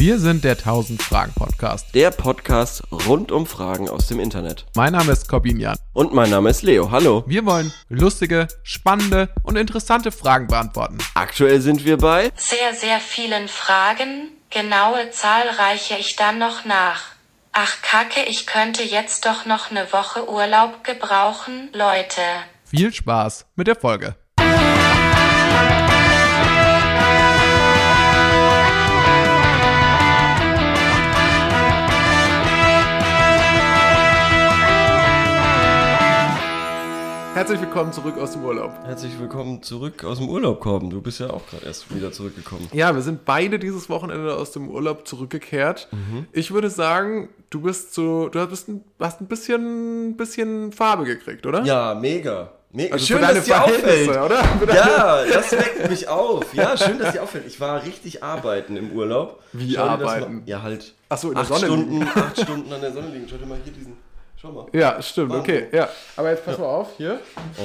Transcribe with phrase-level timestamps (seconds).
[0.00, 1.92] Wir sind der 1000 Fragen Podcast.
[1.92, 4.64] Der Podcast rund um Fragen aus dem Internet.
[4.76, 5.76] Mein Name ist Corbin Jan.
[5.92, 6.92] Und mein Name ist Leo.
[6.92, 7.24] Hallo.
[7.26, 10.98] Wir wollen lustige, spannende und interessante Fragen beantworten.
[11.14, 14.28] Aktuell sind wir bei sehr, sehr vielen Fragen.
[14.50, 17.02] Genaue Zahl reiche ich dann noch nach.
[17.50, 22.22] Ach Kacke, ich könnte jetzt doch noch eine Woche Urlaub gebrauchen, Leute.
[22.64, 24.14] Viel Spaß mit der Folge.
[37.34, 38.72] Herzlich willkommen zurück aus dem Urlaub.
[38.84, 40.90] Herzlich willkommen zurück aus dem Urlaub, Korben.
[40.90, 42.68] Du bist ja auch gerade erst wieder zurückgekommen.
[42.72, 45.88] Ja, wir sind beide dieses Wochenende aus dem Urlaub zurückgekehrt.
[45.92, 46.26] Mhm.
[46.32, 51.46] Ich würde sagen, du bist so, du hast ein, hast ein bisschen, bisschen Farbe gekriegt,
[51.46, 51.62] oder?
[51.62, 52.50] Ja, mega.
[52.72, 52.94] mega.
[52.94, 54.08] Also schön, dass dir auffällt.
[54.08, 54.42] Oder?
[54.74, 56.52] Ja, das weckt mich auf.
[56.54, 57.46] Ja, schön, dass dir auffällt.
[57.46, 59.40] Ich war richtig arbeiten im Urlaub.
[59.52, 60.34] Wie Schau arbeiten?
[60.38, 60.94] Mal, ja, halt.
[61.08, 63.26] Ach so, in der acht Sonne Stunden, acht Stunden an der Sonne liegen.
[63.30, 64.07] Schau dir mal hier diesen.
[64.40, 64.66] Schau mal.
[64.72, 65.56] Ja, stimmt, Wahnsinn.
[65.68, 65.88] okay, ja.
[66.16, 67.18] Aber jetzt pass mal auf, hier.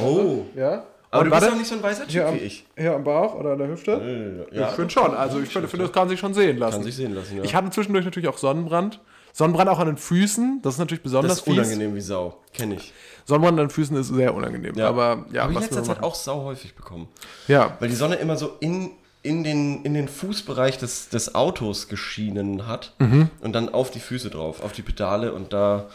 [0.04, 0.44] Oh.
[0.56, 0.84] Ja.
[1.12, 2.66] Aber Und du bist auch nicht so ein weißer Typ am, wie ich.
[2.76, 4.48] hier am Bauch oder an der Hüfte?
[4.52, 5.14] Ja, ich finde schon.
[5.14, 6.78] Also ich finde, das kann sich schon sehen lassen.
[6.78, 7.44] Kann sich sehen lassen, ja.
[7.44, 9.00] Ich hatte zwischendurch natürlich auch Sonnenbrand.
[9.32, 10.62] Sonnenbrand auch an den Füßen.
[10.64, 11.54] Das ist natürlich besonders das ist fies.
[11.54, 12.38] unangenehm wie Sau.
[12.54, 12.92] Kenn ich.
[13.26, 14.80] Sonnenbrand an den Füßen ist sehr unangenehm.
[14.80, 17.08] Aber ja, Habe ich in letzter Zeit auch sau häufig bekommen.
[17.48, 18.90] Ja, Weil die Sonne immer so in,
[19.22, 23.30] in, den, in den Fußbereich des, des Autos geschienen hat Mhm.
[23.42, 25.86] und dann auf die Füße drauf, auf die Pedale und da,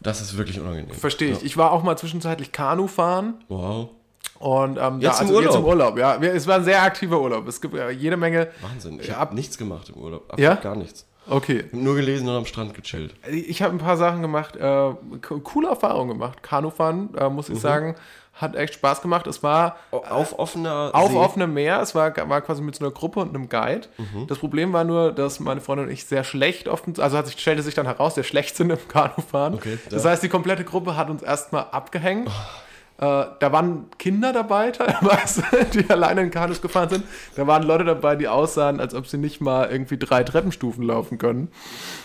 [0.00, 0.94] das ist wirklich unangenehm.
[0.94, 1.44] verstehe ich.
[1.44, 3.34] Ich war auch mal zwischenzeitlich Kanu fahren.
[3.48, 3.88] Wow.
[4.38, 5.94] Und ähm, Jetzt ja, im also jetzt im Urlaub?
[5.96, 5.98] Urlaub.
[5.98, 7.46] Ja, es war ein sehr aktiver Urlaub.
[7.48, 8.48] Es gibt ja jede Menge.
[8.60, 8.98] Wahnsinn.
[9.00, 10.22] Ich Ja, habe ab- nichts gemacht im Urlaub.
[10.24, 10.54] Absolut Ja?
[10.56, 11.06] gar nichts.
[11.26, 11.64] Okay.
[11.72, 13.14] Nur gelesen und am Strand gechillt.
[13.30, 14.60] Ich habe ein paar Sachen gemacht, äh,
[15.22, 16.42] co- coole Erfahrungen gemacht.
[16.42, 17.54] Kanufahren, äh, muss Mhm.
[17.54, 17.94] ich sagen,
[18.34, 19.26] hat echt Spaß gemacht.
[19.26, 21.16] Es war Auf offener auf See.
[21.16, 23.88] offenem Meer, es war, war quasi mit so einer Gruppe und einem Guide.
[23.96, 24.26] Mhm.
[24.26, 27.40] Das Problem war nur, dass meine Freundin und ich sehr schlecht dem, also hat sich,
[27.40, 29.54] stellte sich dann heraus, sehr schlecht sind im Kanufahren.
[29.54, 30.08] Okay, das ja.
[30.08, 30.12] Oh.
[30.12, 32.30] heißt, die komplette Gruppe hat uns erstmal abgehängt.
[32.96, 35.42] Äh, da waren Kinder dabei teilweise,
[35.74, 37.04] die alleine in Kanus gefahren sind.
[37.34, 41.18] Da waren Leute dabei, die aussahen, als ob sie nicht mal irgendwie drei Treppenstufen laufen
[41.18, 41.48] können.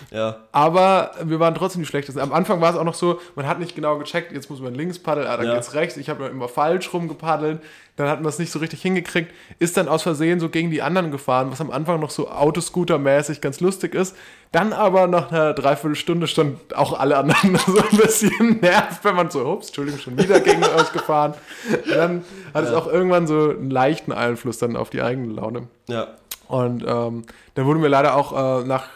[0.10, 0.38] Ja.
[0.52, 2.20] Aber wir waren trotzdem die schlechtesten.
[2.20, 4.74] Am Anfang war es auch noch so, man hat nicht genau gecheckt, jetzt muss man
[4.74, 5.54] links paddeln, ah, dann Ja.
[5.56, 5.96] geht's rechts.
[5.98, 7.62] Ich habe immer falsch rumgepaddelt.
[8.00, 9.30] Dann hat man es nicht so richtig hingekriegt.
[9.60, 13.42] Ist dann aus Versehen so gegen die anderen gefahren, was am Anfang noch so Autoscooter-mäßig
[13.42, 14.16] ganz lustig ist.
[14.54, 19.30] Dann aber nach einer Dreiviertelstunde stand auch alle anderen so ein bisschen nervt, wenn man
[19.30, 21.34] so, ups, Entschuldigung, schon wieder gegen euch gefahren.
[21.74, 22.24] Und dann
[22.54, 25.68] hat es auch irgendwann so einen leichten Einfluss dann auf die eigene Laune.
[25.90, 26.08] Ja.
[26.48, 27.24] Und ähm,
[27.56, 28.88] dann wurde mir leider auch äh, nach,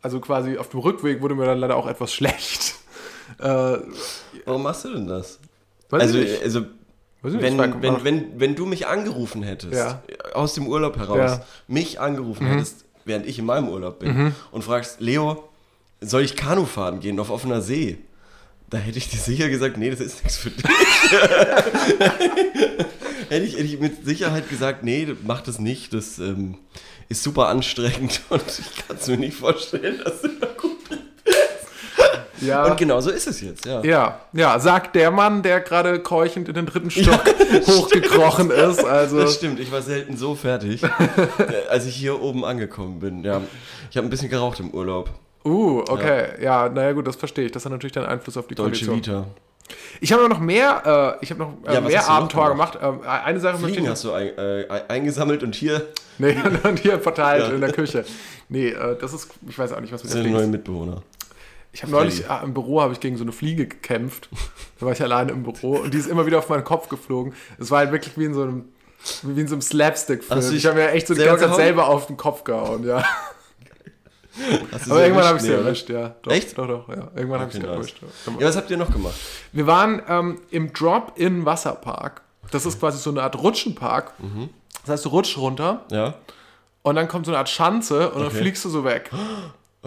[0.00, 2.76] also quasi auf dem Rückweg wurde mir dann leider auch etwas schlecht.
[3.40, 3.78] Äh,
[4.44, 5.40] Warum machst du denn das?
[5.90, 6.77] weiß also, ich
[7.22, 7.42] nicht.
[7.42, 10.02] wenn, war- wenn, wenn, wenn du mich angerufen hättest, Ja.
[10.34, 11.36] aus dem Urlaub heraus, Ja.
[11.68, 11.74] Mhm.
[11.74, 15.44] mich angerufen hättest, während ich in meinem Urlaub bin, und fragst, Leo,
[16.00, 17.98] soll ich Kanu fahren gehen auf offener See?
[18.70, 20.62] Da hätte ich dir sicher gesagt, nee, das ist nichts für dich.
[23.30, 26.56] hätte, ich, hätte ich mit Sicherheit gesagt, nee, mach das nicht, das ähm,
[27.08, 30.77] ist super anstrengend und ich kann es mir nicht vorstellen, dass du da gut.
[32.40, 33.82] Ja, Und genau so ist es jetzt, ja.
[33.82, 37.22] ja, ja, sagt der Mann, der gerade keuchend in den dritten Stock
[37.66, 38.84] hochgekrochen ist.
[38.84, 40.88] Also, Das stimmt, ich war selten so fertig, äh,
[41.70, 43.24] als ich hier oben angekommen bin.
[43.24, 43.40] Ja,
[43.90, 45.10] ich habe ein bisschen geraucht im Urlaub.
[45.44, 47.52] uh, okay, ja, naja, gut, das verstehe ich.
[47.52, 49.22] Das hat natürlich dann Einfluss auf die Deutsche Kondition.
[49.24, 49.26] Vita.
[50.00, 52.78] Ich habe noch mehr, äh, ich habe noch äh, Ja, mehr noch Abenteuer gemacht.
[52.82, 55.86] Ähm, eine Sache möchte Fliegen ich hast du ein, äh, eingesammelt und hier
[56.18, 57.54] Nee, und hier verteilt Ja.
[57.54, 58.04] in der Küche.
[58.48, 61.02] Nee, äh, das ist, ich weiß auch nicht, was mit sind der neue Mitbewohner.
[61.78, 64.28] Ich habe neulich äh, im Büro habe ich gegen so eine Fliege gekämpft.
[64.80, 67.34] Da war ich alleine im Büro und die ist immer wieder auf meinen Kopf geflogen.
[67.60, 68.64] Es war halt wirklich wie in so einem
[69.22, 70.40] wie in so einem Slapstick-Film.
[70.40, 73.04] Du Ich habe mir echt so die ganze Zeit selber auf den Kopf gehauen, ja.
[74.88, 76.16] Aber irgendwann habe ich sie erwischt, ja.
[76.22, 76.58] Doch, Echt?
[76.58, 77.10] Doch, doch, ja.
[77.14, 77.98] Irgendwann habe ich sie erwischt.
[78.02, 78.32] Ja.
[78.40, 79.14] Ja, was habt ihr noch gemacht?
[79.52, 82.22] Wir waren ähm, im Drop-In-Wasserpark.
[82.50, 84.12] Das ist quasi so eine Art Rutschenpark.
[84.18, 84.48] Mhm.
[84.82, 86.14] Das heißt, du rutschst runter Ja?
[86.82, 88.38] und dann kommt so eine Art Schanze und dann Okay.
[88.38, 89.10] fliegst du so weg.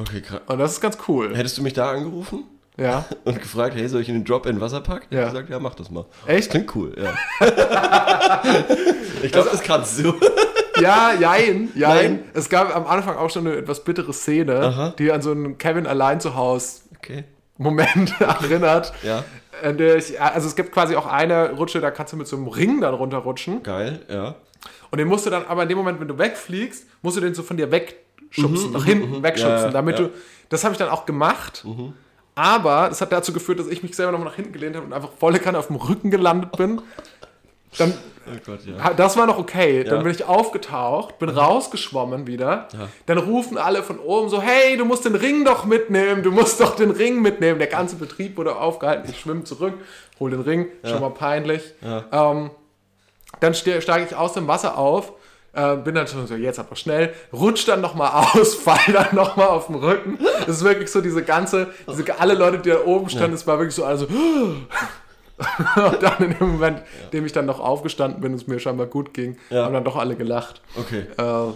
[0.02, 0.42] Okay, krass.
[0.48, 1.36] Und das ist ganz cool.
[1.36, 2.44] Hättest du mich da angerufen
[2.78, 3.06] Ja.
[3.26, 5.08] und gefragt, hey, soll ich in den Drop-in-Wasserpark?
[5.10, 5.22] Ja.
[5.28, 6.06] Ich gesagt, ja, mach das mal.
[6.26, 6.52] Echt?
[6.52, 7.14] Klingt cool, ja.
[9.22, 10.14] ich glaube, das kannst du.
[10.80, 11.96] Ja, jein, jein.
[12.14, 12.20] Nein?
[12.34, 14.94] Es gab am Anfang auch schon eine etwas bittere Szene, Aha.
[14.98, 17.26] die an so einen Kevin allein zu Haus Okay.
[17.58, 18.92] Moment erinnert.
[19.04, 19.24] Ja,
[19.70, 22.48] der ich, also es gibt quasi auch eine Rutsche, da kannst du mit so einem
[22.48, 23.62] Ring dann runterrutschen.
[23.62, 24.36] geil, ja.
[24.90, 27.36] Und den musst du dann aber in dem Moment, wenn du wegfliegst, musst du den
[27.36, 27.70] so von dir
[28.32, 30.06] wegschubsen, nach hinten wegschubsen, Ja, damit ja.
[30.06, 30.12] du.
[30.50, 31.66] Das habe ich dann auch gemacht.
[32.36, 34.94] Aber es hat dazu geführt, dass ich mich selber nochmal nach hinten gelehnt habe und
[34.94, 36.82] einfach volle Kanne auf dem Rücken gelandet bin.
[37.78, 37.94] Dann,
[38.28, 38.94] Oh Gott, ja.
[38.94, 39.84] das war noch okay.
[39.84, 42.68] Dann bin ich aufgetaucht, bin rausgeschwommen wieder.
[43.06, 46.60] Dann rufen alle von oben so, hey, du musst den Ring doch mitnehmen, du musst
[46.62, 47.58] doch den Ring mitnehmen.
[47.60, 49.10] Der ganze Betrieb wurde aufgehalten.
[49.10, 49.74] Ich schwimme zurück,
[50.20, 51.74] hol den Ring, schon mal peinlich.
[52.12, 52.52] Ähm,
[53.40, 55.14] dann ste- steige ich aus dem Wasser auf,
[55.54, 59.48] äh, bin dann schon so, jetzt aber schnell, rutsch dann nochmal aus, fall dann nochmal
[59.48, 60.18] auf den Rücken.
[60.40, 63.58] Das ist wirklich so diese ganze, diese, alle Leute, die da oben standen, es war
[63.60, 64.06] wirklich so, also,
[65.76, 68.60] und dann in dem Moment, in dem ich dann noch aufgestanden bin und es mir
[68.60, 69.66] scheinbar gut ging, Ja.
[69.66, 70.62] haben dann doch alle gelacht.
[70.78, 71.06] Okay.
[71.18, 71.54] Äh,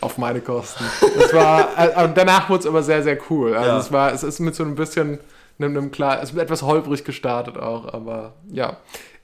[0.00, 0.84] auf meine Kosten.
[1.18, 3.54] Das war, äh, danach wurde es aber sehr, sehr cool.
[3.54, 3.78] Also Ja.
[3.78, 5.18] es war, es ist mit so ein bisschen,
[5.58, 8.76] einem, einem klar, es ist etwas holprig gestartet auch, aber ja.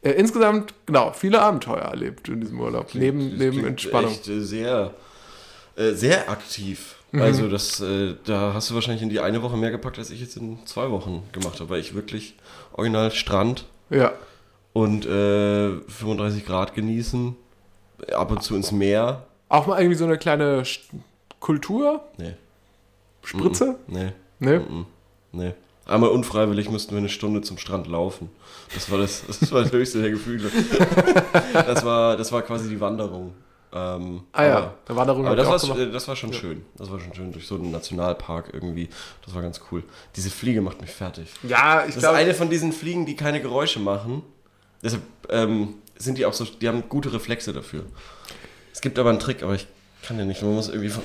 [0.02, 2.94] Äh, insgesamt, genau, viele Abenteuer erlebt in diesem Urlaub.
[2.94, 4.10] neben Das neben klingt Entspannung.
[4.10, 4.94] Echt äh, sehr,
[5.76, 6.96] äh, sehr aktiv.
[7.12, 7.22] Mhm.
[7.22, 10.20] Also das, äh, da hast du wahrscheinlich in die eine Woche mehr gepackt, als ich
[10.20, 12.34] jetzt in zwei Wochen gemacht habe, weil ich wirklich
[12.72, 14.12] original Strand Ja.
[14.72, 17.36] und äh, 35 Grad genießen,
[18.12, 19.26] ab und zu ins Meer.
[19.48, 20.62] Auch mal irgendwie so eine kleine
[21.38, 22.34] Kultur, Nee,
[23.22, 23.76] Spritze?
[23.86, 24.64] nee, Ne?
[25.32, 25.52] nee.
[25.92, 28.30] Einmal unfreiwillig mussten wir eine Stunde zum Strand laufen.
[28.74, 30.50] Das war das, das, war das höchste der Gefühle.
[31.52, 33.34] Das war, das war quasi die Wanderung.
[33.74, 35.94] Ähm, Ah ja, aber- eine Wanderung Aber das war, gemacht.
[35.94, 36.64] das war schon schön.
[36.76, 38.88] Das war schon schön durch so einen Nationalpark irgendwie.
[39.24, 39.82] Das war ganz cool.
[40.16, 41.28] Diese Fliege macht mich fertig.
[41.42, 44.22] Ja, ich Das ist glaube, eine von diesen Fliegen, die keine Geräusche machen.
[44.82, 47.84] Deshalb ähm, sind die auch so, die haben gute Reflexe dafür.
[48.72, 49.66] Es gibt aber einen Trick, aber ich
[50.02, 50.42] kann den nicht.
[50.42, 51.02] Man muss irgendwie von.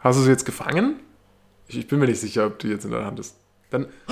[0.00, 1.00] hast du sie jetzt gefangen?
[1.68, 3.36] Ich, ich bin mir nicht sicher, ob die jetzt in der Hand ist.
[3.70, 3.86] Dann.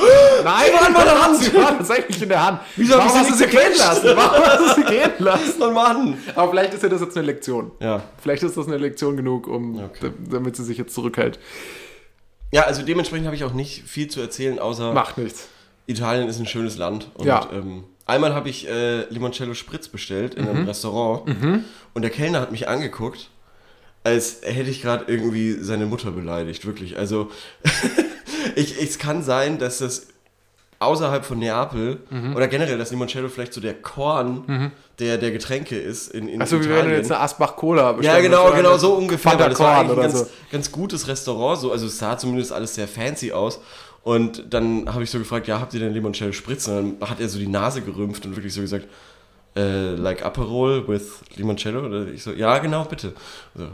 [0.45, 1.39] Nein, war in meiner Hand!
[1.43, 2.61] Sie war tatsächlich in der Hand.
[2.77, 4.09] Wieso Warum hast du sie gehen lassen?
[4.17, 5.63] Warum hast du sie gehen lassen?
[5.63, 6.19] Oh Mann!
[6.35, 7.71] Aber vielleicht ist ja das jetzt eine Lektion.
[7.81, 8.03] Ja.
[8.21, 10.11] Vielleicht ist das eine Lektion genug, um, Okay.
[10.29, 11.39] damit sie sich jetzt zurückhält.
[12.53, 15.49] Ja, also dementsprechend habe ich auch nicht viel zu erzählen, außer Macht nichts.
[15.87, 17.11] Italien ist ein schönes Land.
[17.15, 17.49] Und Ja.
[17.53, 20.51] ähm, einmal habe ich äh, Limoncello Spritz bestellt in Mhm.
[20.51, 21.23] einem Restaurant
[21.95, 23.31] und der Kellner hat mich angeguckt,
[24.05, 26.97] als hätte ich gerade irgendwie seine Mutter beleidigt, wirklich.
[26.99, 27.31] Also
[28.55, 30.07] ich, es kann sein, dass das
[30.81, 32.37] außerhalb von Neapel Mhm.
[32.37, 36.61] oder generell, dass Limoncello vielleicht so der Korn der, der Getränke ist in, in Achso,
[36.61, 38.23] wie wenn du jetzt eine Asbach Cola Ja, bestellst.
[38.23, 39.33] genau, genau, so ungefähr.
[39.33, 40.27] Fanta Das war ein ganz, so.
[40.53, 43.61] ganz gutes Restaurant, so, also es sah zumindest alles sehr fancy aus.
[44.03, 46.69] Und dann habe ich so gefragt, ja, habt ihr denn Limoncello Spritz?
[46.69, 48.87] Und dann hat er so die Nase gerümpft und wirklich so gesagt,
[49.57, 51.87] äh, like Aperol with Limoncello?
[51.87, 53.13] Oder ich so, ja, genau, bitte.
[53.55, 53.65] So,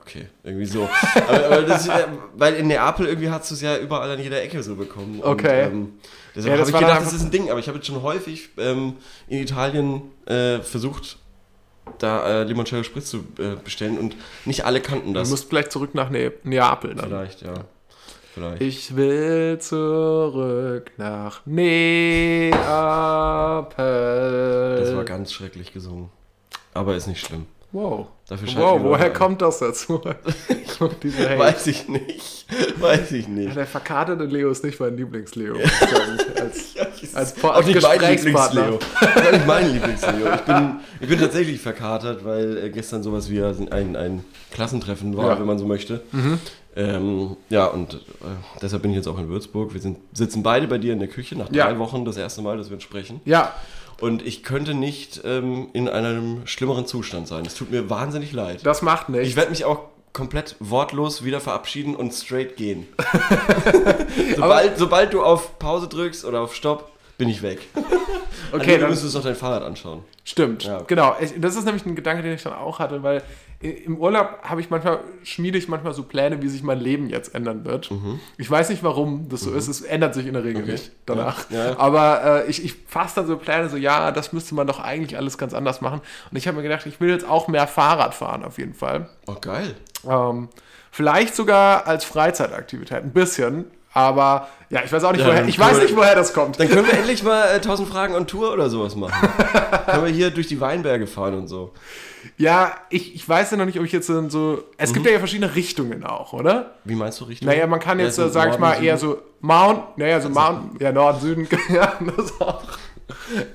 [0.00, 0.88] okay, irgendwie so.
[1.28, 4.42] aber, aber das, äh, weil in Neapel irgendwie hast du es ja überall an jeder
[4.42, 5.20] Ecke so bekommen.
[5.20, 5.64] Und, Okay.
[5.66, 5.94] ähm,
[6.34, 7.50] deshalb Ja, habe ich gedacht, das ist ein Ding.
[7.50, 8.94] Aber ich habe jetzt schon häufig ähm,
[9.28, 11.16] in Italien äh, versucht,
[11.98, 14.14] da äh, Limoncello Spritz zu äh, bestellen und
[14.44, 15.28] nicht alle kannten Du das.
[15.30, 17.06] musst vielleicht zurück nach ne Neapel dann.
[17.06, 17.64] Vielleicht, ja.
[18.34, 18.62] Vielleicht.
[18.62, 22.56] Ich will zurück nach Neapel.
[24.80, 26.10] das war ganz schrecklich gesungen.
[26.74, 27.46] Aber ist nicht schlimm.
[27.72, 28.06] Wow.
[28.56, 29.12] Wow, woher ein.
[29.12, 30.00] kommt das dazu?
[30.04, 32.46] Weiß ich nicht.
[32.80, 33.56] Weiß ich Ja, nicht.
[33.56, 35.54] der verkaterte Leo ist nicht mein Lieblingsleo.
[35.54, 36.76] als,
[37.14, 38.00] als, auch nicht mein.
[38.00, 38.74] Lieblingsleo.
[38.76, 40.34] Auch nicht mein Lieblingsleo.
[40.34, 45.26] Ich bin, ich bin tatsächlich verkatert, weil äh, gestern sowas wie ein, ein Klassentreffen war,
[45.28, 45.34] Ja.
[45.36, 45.40] Mhm.
[45.40, 46.00] wenn man so möchte.
[46.76, 47.98] Ähm, ja, und äh,
[48.62, 49.74] deshalb bin ich jetzt auch in Würzburg.
[49.74, 51.66] Wir sind, sitzen beide bei dir in der Küche nach Ja.
[51.66, 53.20] drei Wochen, das erste Mal, dass wir sprechen.
[53.24, 53.52] Ja,
[54.00, 57.44] Und ich könnte nicht ähm, in einem schlimmeren Zustand sein.
[57.44, 58.64] Es tut mir wahnsinnig leid.
[58.64, 59.28] das macht nichts.
[59.28, 59.80] Ich werde mich auch
[60.12, 62.86] komplett wortlos wieder verabschieden und straight gehen.
[64.36, 67.60] sobald, sobald du auf Pause drückst oder auf Stopp, bin ich weg.
[68.52, 70.02] okay, du dann, müsstest doch dein Fahrrad anschauen.
[70.24, 71.14] Stimmt, Ja, genau.
[71.38, 73.22] Das ist nämlich ein Gedanke, den ich dann auch hatte, weil
[73.60, 77.34] im Urlaub habe ich manchmal, schmiede ich manchmal so Pläne, wie sich mein Leben jetzt
[77.34, 77.90] ändern wird.
[78.38, 79.68] Ich weiß nicht, warum das so ist.
[79.68, 80.68] Es ändert sich in der Regel Mhm.
[80.68, 80.72] Okay.
[80.72, 81.50] nicht danach.
[81.50, 81.78] Ja, ja.
[81.78, 85.16] Aber äh, ich, ich fasse dann so Pläne, so ja, das müsste man doch eigentlich
[85.18, 86.00] alles ganz anders machen.
[86.30, 89.08] Und ich habe mir gedacht, ich will jetzt auch mehr Fahrrad fahren, auf jeden Fall.
[89.26, 89.74] Oh, geil.
[90.08, 90.48] Ähm,
[90.90, 93.66] vielleicht sogar als Freizeitaktivität, ein bisschen.
[93.92, 96.32] Aber ja, ich weiß auch nicht, Ja, woher, ich weiß können wir- nicht, woher das
[96.32, 96.60] kommt.
[96.60, 99.28] Dann können wir endlich mal äh, 1000 Fragen on Tour oder sowas machen.
[99.86, 101.72] können wir hier durch die Weinberge fahren und so.
[102.36, 104.62] Ja, ich, ich weiß ja noch nicht, ob ich jetzt so.
[104.76, 106.74] Es gibt ja, verschiedene Richtungen auch, oder?
[106.84, 107.46] Wie meinst du richtig?
[107.46, 108.86] Naja, man kann jetzt, Ja, äh, so sag ich Norden, mal, Süden.
[108.86, 112.62] eher so Mount, naja, so Mountain, ja, Norden, Süden, ja, das auch.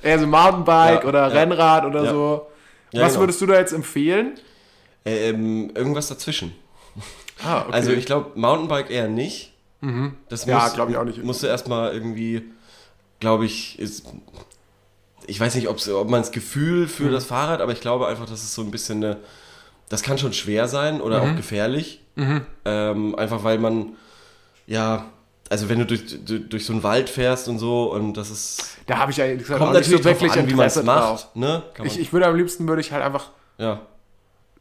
[0.01, 1.27] Eher so Mountainbike Ja, oder ja.
[1.27, 2.47] Rennrad oder so.
[2.91, 3.19] Was genau.
[3.21, 4.33] würdest du da jetzt empfehlen?
[5.05, 6.53] Ähm, irgendwas dazwischen.
[7.43, 7.71] Ah, okay.
[7.71, 9.53] Also ich glaube, Mountainbike eher nicht.
[10.29, 11.23] Das Ja, muss- glaub ich auch nicht.
[11.23, 12.43] Musst du erstmal irgendwie,
[13.19, 14.05] glaube ich, ist,
[15.27, 16.89] ich weiß nicht, ob man das Gefühl Mhm.
[16.89, 19.17] für das Fahrrad, aber ich glaube einfach, dass es so ein bisschen eine,
[19.89, 21.31] das kann schon schwer sein oder Mhm.
[21.31, 22.01] auch gefährlich.
[22.65, 23.89] Ähm, einfach weil man,
[24.67, 25.05] ja,
[25.49, 28.77] also wenn du durch, durch, durch so einen Wald fährst und so und das ist.
[28.87, 30.77] Da habe ich ja gesagt, Kommt auch nicht so natürlich wirklich an, wie man es
[30.77, 31.25] Interesse drauf.
[31.25, 31.35] macht.
[31.35, 31.63] Ne?
[31.77, 33.29] Man, Ich, ich würde am liebsten würde ich halt einfach
[33.59, 33.81] ja.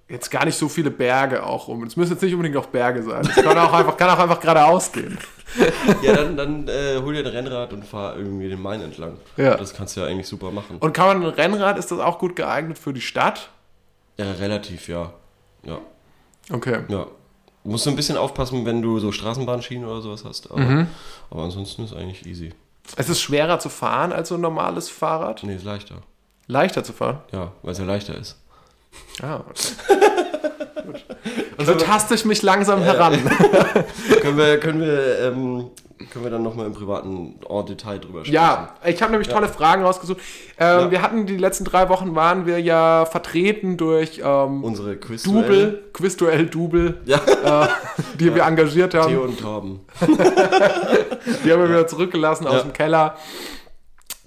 [0.08, 1.82] Jetzt gar nicht so viele Berge auch um.
[1.84, 3.22] Es müssen jetzt nicht unbedingt auch Berge sein.
[3.26, 5.18] Es kann auch einfach, kann auch einfach geradeaus gehen.
[6.02, 9.18] ja, dann, dann äh, hol dir ein Rennrad und fahr irgendwie den Main entlang.
[9.36, 9.56] Ja.
[9.56, 10.78] Das kannst du ja eigentlich super machen.
[10.78, 13.50] Und kann man ein Rennrad, ist das auch gut geeignet für die Stadt?
[14.18, 15.12] Ja, relativ, ja.
[15.62, 15.78] Ja.
[16.52, 16.80] Okay.
[16.88, 17.06] Ja.
[17.62, 20.50] Du musst so ein bisschen aufpassen, wenn du so Straßenbahnschienen oder sowas hast.
[20.50, 20.86] Aber, Mhm.
[21.30, 22.52] aber ansonsten ist eigentlich easy.
[22.96, 25.42] Es ist schwerer zu fahren als so ein normales Fahrrad.
[25.44, 25.96] Nee, ist leichter.
[26.46, 27.20] Leichter zu fahren.
[27.32, 28.38] Ja, weil es ja leichter ist.
[29.22, 30.02] Ah, okay.
[30.86, 31.04] Gut.
[31.56, 33.18] Und so taste ich mich langsam heran.
[34.20, 35.70] können wir, können wir, ähm,
[36.12, 38.34] können wir dann nochmal im privaten en Detail drüber sprechen?
[38.34, 40.18] Ja, ich habe nämlich tolle Fragen rausgesucht.
[40.58, 40.90] Ähm, Ja.
[40.90, 45.82] Wir hatten die letzten drei Wochen waren wir ja vertreten durch ähm, Unsere quiz Double,
[45.94, 47.16] Quizduell Double, Ja,
[47.64, 47.68] äh,
[48.20, 49.08] die wir engagiert haben.
[49.08, 49.80] Theo und Torben.
[51.44, 52.60] Die haben wir wieder zurückgelassen aus Ja.
[52.62, 53.16] dem Keller.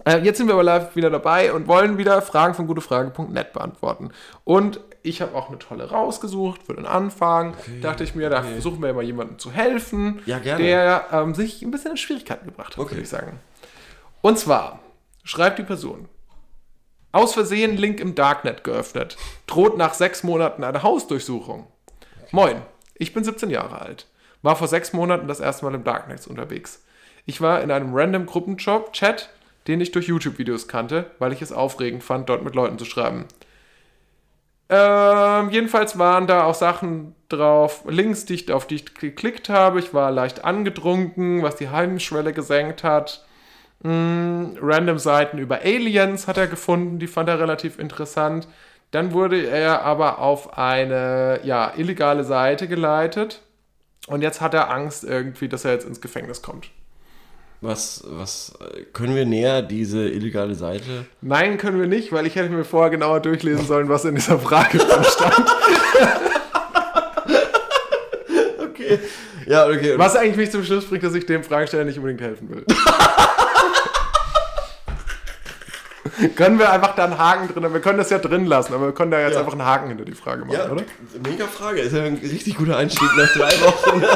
[0.08, 4.12] Äh, jetzt sind wir aber live wieder dabei und wollen wieder Fragen von gutefrage.net beantworten.
[4.44, 7.56] Und ich habe auch eine tolle rausgesucht für den Anfang.
[7.82, 11.72] Dachte ich mir, da versuchen wir mal jemandem zu helfen, Ja, der ähm, sich ein
[11.72, 12.92] bisschen in Schwierigkeiten gebracht hat, Okay.
[12.92, 13.40] würde ich sagen.
[14.22, 14.80] Und zwar
[15.24, 16.08] schreibt die Person.
[17.12, 19.18] Aus Versehen Link im Darknet geöffnet.
[19.48, 21.68] Droht nach sechs Monaten eine Hausdurchsuchung.
[22.32, 22.62] Moin,
[22.96, 24.08] ich bin 17 Jahre alt.
[24.42, 26.84] War vor sechs Monaten das erste Mal im Darknet unterwegs.
[27.26, 29.30] Ich war in einem random Gruppenchat,
[29.68, 33.26] den ich durch YouTube-Videos kannte, weil ich es aufregend fand, dort mit Leuten zu schreiben.
[34.70, 39.80] Ähm, jedenfalls waren da auch Sachen drauf, Links, die ich, auf die ich geklickt habe.
[39.80, 43.26] Ich war leicht angetrunken, was die Heimschwelle gesenkt hat.
[43.84, 48.48] Mm, random Seiten über Aliens hat er gefunden, die fand er relativ interessant.
[48.92, 53.42] Dann wurde er aber auf eine ja, illegale Seite geleitet.
[54.08, 56.72] Und jetzt hat er Angst irgendwie, dass er jetzt ins Gefängnis kommt.
[57.60, 58.54] Was, was,
[58.94, 61.06] können wir näher diese illegale Seite?
[61.22, 64.40] Nein, können wir nicht, weil ich hätte mir vorher genauer durchlesen sollen, was in dieser
[64.40, 65.08] Frage stand.
[68.80, 69.00] Okay.
[69.48, 69.98] Ja, okay.
[69.98, 72.64] Was eigentlich mich zum Schluss bringt, dass ich dem Fragesteller nicht unbedingt helfen will.
[76.36, 78.94] können wir einfach da einen Haken drin, wir können das ja drin lassen, aber wir
[78.94, 79.40] können da jetzt Ja.
[79.40, 80.84] einfach einen Haken hinter die Frage machen, Ja, oder?
[81.24, 81.82] mega Frage.
[81.82, 84.02] Ist ja ein richtig guter Einstieg nach drei Wochen.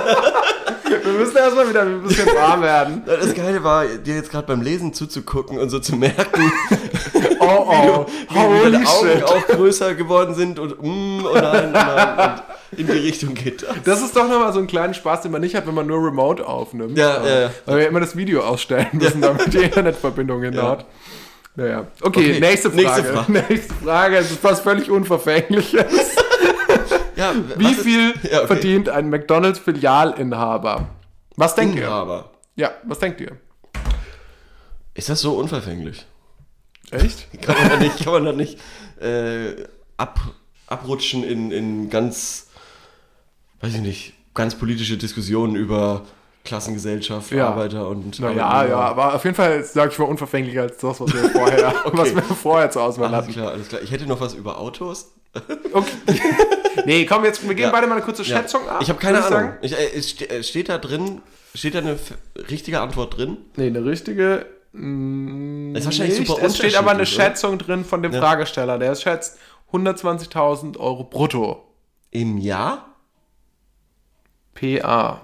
[1.03, 3.03] Wir müssen erstmal wieder ein bisschen warm werden.
[3.05, 6.51] Das Geile war, dir jetzt gerade beim Lesen zuzugucken und so zu merken,
[7.39, 9.23] Oh oh, wie, wie holy deine Augen shit.
[9.23, 12.41] auch größer geworden sind und mm, oh nein, oh nein,
[12.71, 13.69] und in die Richtung geht das.
[13.83, 16.05] Das ist doch nochmal so ein kleinen Spaß, den man nicht hat, wenn man nur
[16.05, 16.97] remote aufnimmt.
[16.97, 17.49] Ja, ja, ja.
[17.65, 20.85] Weil wir immer das Video ausstellen müssen, damit die Internetverbindung hinhaut.
[21.61, 21.87] Naja.
[22.01, 22.83] Okay, Okay, nächste Frage.
[22.83, 23.31] nächste Frage.
[23.49, 24.17] Nächste Frage.
[24.17, 26.15] Es ist was völlig Unverfängliches.
[27.17, 28.47] Ja, Wie viel Ja, okay.
[28.47, 30.87] verdient ein McDonalds-Filialinhaber?
[31.35, 31.83] Was denkt ihr?
[31.83, 32.31] Inhaber.
[32.55, 33.37] Ja, was denkt ihr?
[34.95, 36.05] Ist das so unverfänglich?
[36.89, 37.27] Echt?
[37.43, 38.57] Kann man da nicht, kann man da nicht
[38.99, 39.65] äh,
[39.97, 40.19] ab,
[40.67, 42.47] abrutschen in, in ganz,
[43.59, 46.05] weiß ich nicht, ganz politische Diskussionen über
[46.43, 47.49] Klassengesellschaft, Ja.
[47.49, 48.79] Arbeiter und Naja, Arbeitnehmer?
[48.81, 52.15] ja, aber auf jeden Fall sage ich mal unverfänglicher als das, was wir vorher, was
[52.15, 53.31] wir vorher zur Auswahl Alles hatten.
[53.33, 53.81] klar, alles klar.
[53.81, 55.11] Ich hätte noch was über Autos.
[55.71, 55.91] Okay.
[56.85, 57.71] nee, komm, jetzt, wir geben Ja.
[57.71, 58.37] beide mal eine kurze Ja.
[58.37, 58.79] Schätzung ab.
[58.81, 59.53] Ich habe keine Ahnung.
[59.61, 59.85] Ich, äh,
[60.39, 61.21] äh, steht da drin,
[61.53, 61.97] steht da eine
[62.49, 63.37] richtige Antwort drin?
[63.55, 64.45] Nee, eine richtige.
[64.73, 66.27] mm, Ist wahrscheinlich nicht.
[66.27, 67.05] super Es steht aber eine oder?
[67.05, 68.19] Schätzung drin von dem Ja.
[68.19, 68.77] Fragesteller.
[68.79, 69.37] Der schätzt
[69.71, 71.63] 120.000 Euro brutto.
[72.09, 72.87] Im Jahr?
[74.53, 75.21] PA.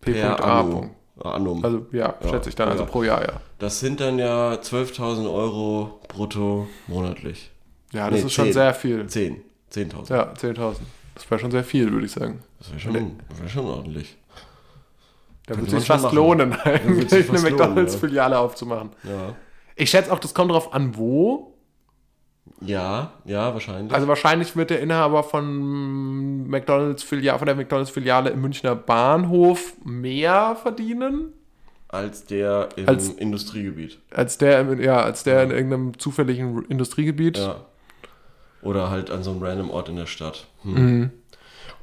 [0.00, 0.34] Per P.A.
[0.34, 0.90] Anno.
[1.22, 1.64] Annum.
[1.64, 2.72] Also ja, Ja, schätze ich dann, ja.
[2.72, 3.40] also pro Jahr, ja.
[3.58, 7.50] das sind dann ja 12.000 Euro brutto monatlich.
[7.92, 8.52] Ja, das Nee, ist schon 10.
[8.52, 9.06] sehr viel.
[9.06, 9.42] 10.
[9.72, 10.10] 10.000.
[10.10, 10.76] Ja, 10.000.
[11.14, 12.40] Das wäre schon sehr viel, würde ich sagen.
[12.58, 14.16] Das wäre schon, das wär schon ordentlich.
[15.46, 16.16] Da würde sich schon fast machen.
[16.16, 18.90] lohnen, eigentlich eine McDonalds-Filiale aufzumachen.
[19.02, 19.34] Ja.
[19.74, 21.47] Ich schätze auch, das kommt drauf an, wo.
[22.60, 23.92] Ja, ja, wahrscheinlich.
[23.94, 29.74] Also wahrscheinlich wird der Inhaber von McDonalds Filiale, von der McDonalds Filiale im Münchner Bahnhof
[29.84, 31.32] mehr verdienen
[31.88, 33.98] als der im Als- Industriegebiet.
[34.10, 37.38] als der im, ja, als der in irgendeinem zufälligen Industriegebiet.
[37.38, 37.64] Ja.
[38.60, 40.46] Oder halt an so einem random Ort in der Stadt.
[40.62, 40.74] Hm.
[40.74, 41.10] Mhm.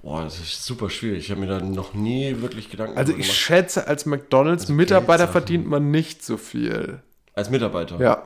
[0.03, 1.19] Boah, das ist super schwierig.
[1.19, 3.39] Ich habe mir da noch nie wirklich Gedanken Also drüber ich gemacht.
[3.39, 7.01] schätze, als McDonalds Also verdient man nicht so viel.
[7.33, 7.99] Als Mitarbeiter.
[7.99, 8.23] Ja,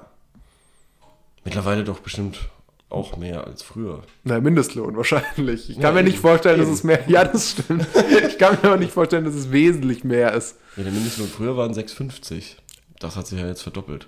[1.46, 2.50] Mittlerweile doch bestimmt
[2.90, 4.02] auch mehr als früher.
[4.24, 5.70] na Mindestlohn wahrscheinlich.
[5.70, 6.22] Ich kann Ja, mir nicht eben.
[6.22, 7.08] vorstellen, dass es mehr.
[7.08, 7.86] Ja, das stimmt.
[8.28, 10.58] Ich kann mir aber nicht vorstellen, dass es wesentlich mehr ist.
[10.76, 12.56] Ja, der Mindestlohn früher waren 6,50.
[13.00, 14.08] Das hat sich ja jetzt verdoppelt.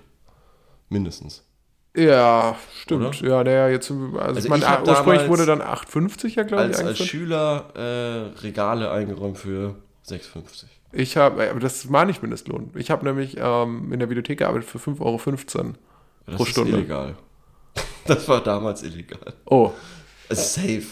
[0.88, 1.44] Mindestens.
[1.96, 3.20] Ja, stimmt.
[3.20, 3.28] Oder?
[3.28, 6.70] Ja, der jetzt, also, Also ich meine, ich hab ursprünglich wurde dann 8,50 ja, glaube
[6.70, 6.98] ich, Als, als.
[6.98, 9.76] Schüler äh, Regale eingeräumt für
[10.08, 10.64] 6,50.
[10.92, 12.70] Ich habe, aber das war nicht Mindestlohn.
[12.74, 15.18] Ich habe nämlich ähm, in der Videothek gearbeitet für 5,15 Euro
[16.26, 16.76] Das pro ist Stunde.
[16.78, 17.16] illegal.
[18.04, 19.32] Das war damals illegal.
[19.44, 19.70] Oh.
[20.28, 20.82] Safe.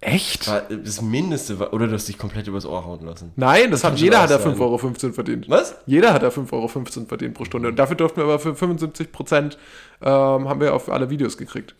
[0.00, 0.48] Echt?
[0.48, 3.30] Das Mindeste war, oder du hast dich komplett übers Ohr hauen lassen.
[3.36, 4.56] Nein, das hat kann schon jeder hat da sein.
[4.56, 4.60] 5,15
[5.04, 5.48] Euro verdient.
[5.48, 5.76] Was?
[5.86, 7.68] Jeder hat da 5,15 Euro verdient pro Stunde.
[7.68, 9.56] Und dafür durften wir aber für 75 Prozent
[10.00, 11.76] ähm, haben wir auf alle Videos gekriegt,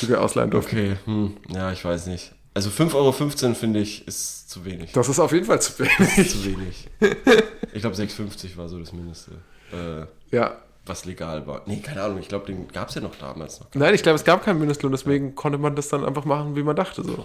[0.00, 0.76] die wir ausleihen durften.
[0.76, 2.32] Okay, hm, ja, ich weiß nicht.
[2.52, 3.12] Also 5,15 Euro
[3.54, 4.90] finde ich ist zu wenig.
[4.90, 6.30] Das ist auf jeden Fall zu wenig.
[6.30, 6.88] zu wenig.
[7.72, 9.30] Ich glaube 6,50 war so das Mindeste.
[9.72, 10.56] Äh, Ja.
[10.90, 11.62] Was legal war.
[11.66, 13.68] Nee, keine Ahnung, ich glaube, den gab es ja noch damals noch.
[13.74, 16.62] Nein, ich glaube, es gab keinen Mindestlohn, deswegen konnte man das dann einfach machen, wie
[16.62, 17.02] man dachte.
[17.02, 17.24] So.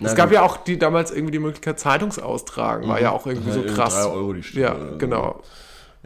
[0.00, 3.50] Na es gab ja auch die damals irgendwie die Möglichkeit, Zeitungsaustragen, war ja auch irgendwie
[3.50, 3.94] Ja, so krass.
[3.94, 5.42] drei Euro die Stunde Ja, genau.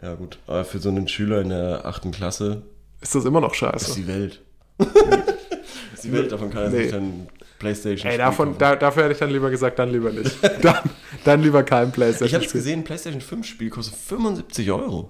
[0.01, 0.37] Ja, gut.
[0.45, 2.61] Aber für so einen Schüler in der achten Klasse
[3.01, 3.95] Ist das immer noch ist scheiße.
[3.95, 4.41] die Welt.
[5.93, 6.83] ist die Welt, davon kann er Nee.
[6.83, 7.27] sich dann
[7.59, 10.37] Playstation Ey, davon, da, dafür hätte ich dann lieber gesagt, dann lieber nicht.
[10.61, 10.77] dann,
[11.23, 12.27] dann lieber kein Playstation.
[12.27, 15.09] Ich habe es gesehen, ein Playstation 5 Spiel kostet 75 Euro.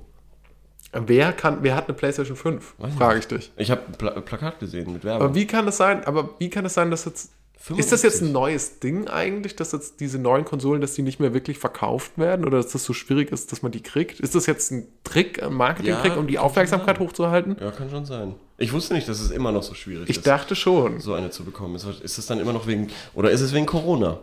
[0.93, 2.75] Wer, kann, wer hat eine Playstation 5?
[2.77, 3.51] Weiß ich Frage ich dich.
[3.57, 5.25] Ich habe ein Pla Plakat gesehen mit Werbung.
[5.27, 6.03] Aber wie kann das sein?
[6.05, 7.31] Aber wie kann es sein, dass jetzt.
[7.75, 11.19] Ist das jetzt ein neues Ding eigentlich, dass jetzt diese neuen Konsolen, dass die nicht
[11.19, 14.19] mehr wirklich verkauft werden oder dass das so schwierig ist, dass man die kriegt?
[14.19, 17.57] Ist das jetzt ein Trick, ein Marketing-Trick, Ja, um die Aufmerksamkeit hochzuhalten?
[17.59, 18.35] Ja, kann schon sein.
[18.57, 20.99] Ich wusste nicht, dass es immer noch so schwierig Ich ist, dachte schon.
[21.01, 21.75] so eine zu bekommen.
[21.75, 24.19] Ist, ist es dann immer noch wegen, oder ist es wegen Corona?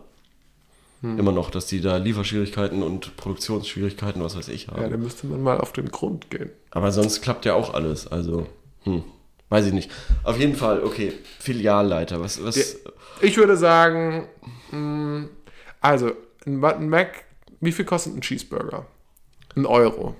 [1.04, 1.18] Hm.
[1.18, 4.80] Immer noch, dass die da Lieferschwierigkeiten und Produktionsschwierigkeiten, was weiß ich, haben.
[4.80, 6.48] Ja, da müsste man mal auf den Grund gehen.
[6.70, 8.06] Aber sonst klappt ja auch alles.
[8.06, 8.46] Also,
[8.84, 9.04] hm,
[9.50, 9.90] weiß ich nicht.
[10.22, 11.12] Auf jeden Fall, okay.
[11.38, 12.78] Filialleiter, was, was,
[13.20, 14.28] Ich würde sagen,
[14.70, 15.26] mh,
[15.82, 16.12] also
[16.46, 16.58] ein,
[16.88, 17.24] Mac,
[17.60, 18.86] wie viel kostet ein Cheeseburger?
[19.56, 20.16] Ein Euro.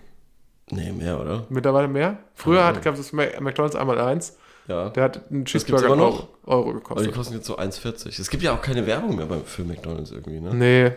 [0.71, 1.47] nee, mehr, oder?
[1.49, 2.19] Mittlerweile mehr?
[2.35, 4.37] Früher hat, gab es McDonalds einmal eins.
[4.69, 4.89] Ja.
[4.91, 6.29] Der hat einen Cheeseburger noch?
[6.45, 7.15] Euro, Euro Aber die gekostet.
[7.15, 8.21] kosten jetzt so 1,40.
[8.21, 10.55] Es gibt ja auch keine Werbung mehr beim, für McDonalds irgendwie, ne?
[10.55, 10.93] Nee.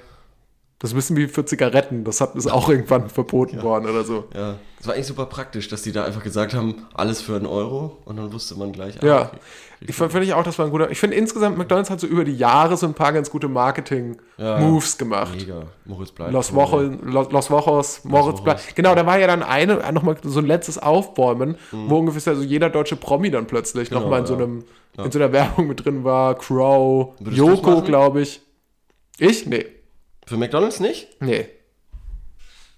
[0.80, 2.04] Das bisschen wie für Zigaretten.
[2.04, 4.26] Das hat, ist auch irgendwann verboten worden oder so.
[4.36, 7.48] Ja, es war eigentlich super praktisch, dass die da einfach gesagt haben, alles für einen
[7.48, 9.22] Euro und dann wusste man gleich, ah, Ja.
[9.24, 9.38] okay.
[9.80, 10.90] Ich finde ich auch, das war ein guter.
[10.90, 14.98] Ich finde insgesamt, McDonalds hat so über die Jahre so ein paar ganz gute Marketing-Moves
[14.98, 15.36] gemacht.
[15.36, 15.64] Mega.
[15.86, 16.32] Moritz bleibt.
[16.32, 18.44] Los Wochen, Los, Los Wochos, Moritz Wochos.
[18.44, 18.76] Bleib.
[18.76, 22.70] Genau, da war ja dann eine, nochmal so ein letztes Aufbäumen, wo ungefähr so jeder
[22.72, 24.44] deutsche Promi dann plötzlich Genau, nochmal in so ja.
[24.44, 24.64] einem,
[25.04, 26.36] in so einer Werbung mit drin war.
[26.36, 28.42] Crow, Würdest Joko, glaube ich.
[29.20, 29.46] Ich?
[29.46, 29.66] Nee.
[30.28, 31.08] Für McDonalds nicht?
[31.22, 31.48] Nee.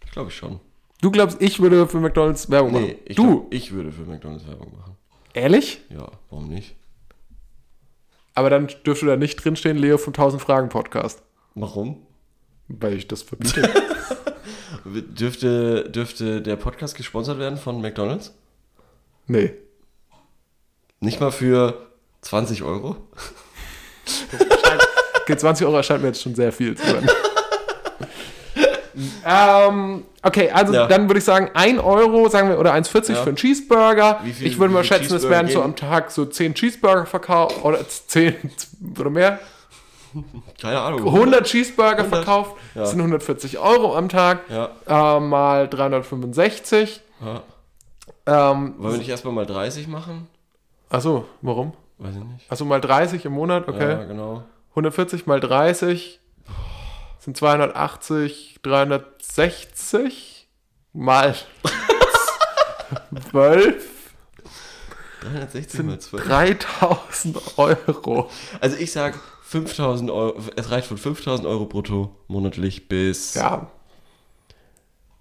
[0.05, 0.59] Ich glaube ich schon.
[1.01, 2.95] Du glaubst, ich würde für McDonalds Werbung Nee, machen?
[3.05, 3.23] ich, du?
[3.25, 4.95] glaub, ich würde für McDonalds Werbung machen.
[5.33, 5.81] Ehrlich?
[5.89, 6.75] Ja, warum nicht?
[8.35, 11.21] Aber dann dürfte da nicht drinstehen, Leo vom 1000 Fragen Podcast.
[11.55, 12.05] Warum?
[12.67, 13.69] Weil ich das verbiete.
[14.85, 18.33] Dürfte, dürfte der Podcast gesponsert werden von McDonalds?
[19.27, 19.51] nee.
[21.01, 21.87] Nicht mal für
[22.21, 22.97] 20 Euro?
[25.21, 27.09] Okay, 20 Euro erscheint mir jetzt schon sehr viel zu sein.
[29.25, 30.87] Ähm, okay, also Ja.
[30.87, 33.21] dann würde ich sagen, 1 Euro, sagen wir, oder 1,40 Ja.
[33.23, 34.19] für einen Cheeseburger.
[34.23, 35.63] Viel- ich würde mal schätzen, es werden so gehen?
[35.63, 38.35] am Tag so 10 Cheeseburger verkauft, oder 10
[38.99, 39.39] oder mehr.
[40.59, 41.01] Keine Ahnung.
[41.05, 42.81] 100 Cheeseburger 100, verkauft, ja.
[42.81, 47.01] das sind 140 Euro am Tag, Ja, äh, mal 365.
[47.23, 47.41] ja.
[48.25, 50.27] Ähm, Wollen wir nicht erstmal mal 30 machen?
[50.89, 51.73] achso, warum?
[51.99, 52.45] Weiß ich nicht.
[52.49, 53.89] Also mal 30 im Monat, okay.
[53.89, 54.43] Ja, genau.
[54.71, 56.19] 140 mal 30
[57.19, 60.47] sind 280, 360
[60.93, 61.35] mal
[63.31, 63.85] 12
[65.21, 66.23] 360 mal 12.
[66.27, 68.29] 3000 Euro.
[68.61, 73.33] Also ich sag 5000 Euro, es reicht von 5000 Euro brutto monatlich bis.
[73.35, 73.69] Ja,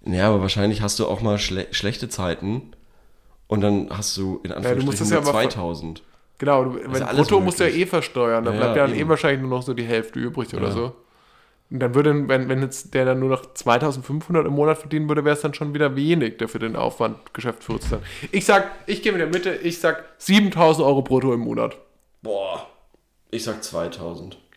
[0.05, 2.71] Ja, aber wahrscheinlich hast du auch mal schle schlechte Zeiten
[3.47, 6.01] und dann hast du in Anführungsstrichen ja aber ver- 2000.
[6.37, 6.63] genau.
[6.63, 8.45] Du, wenn ja alles Brutto musst du ja eh versteuern.
[8.45, 9.05] Dann Ja, bleibt ja dann eben.
[9.07, 10.71] eh wahrscheinlich nur noch so die Hälfte übrig oder Ja.
[10.71, 10.95] so.
[11.71, 15.23] Und dann würde, wenn, wenn jetzt der dann nur noch 2500 im Monat verdienen würde,
[15.23, 17.99] wäre es dann schon wieder wenig, der für den Aufwand Geschäftsführer zu sein.
[18.31, 21.77] Ich sag, ich gehe in der Mitte, ich sag 7000 Euro brutto im Monat.
[22.23, 22.67] Boah.
[23.31, 24.37] Ich sag 2000.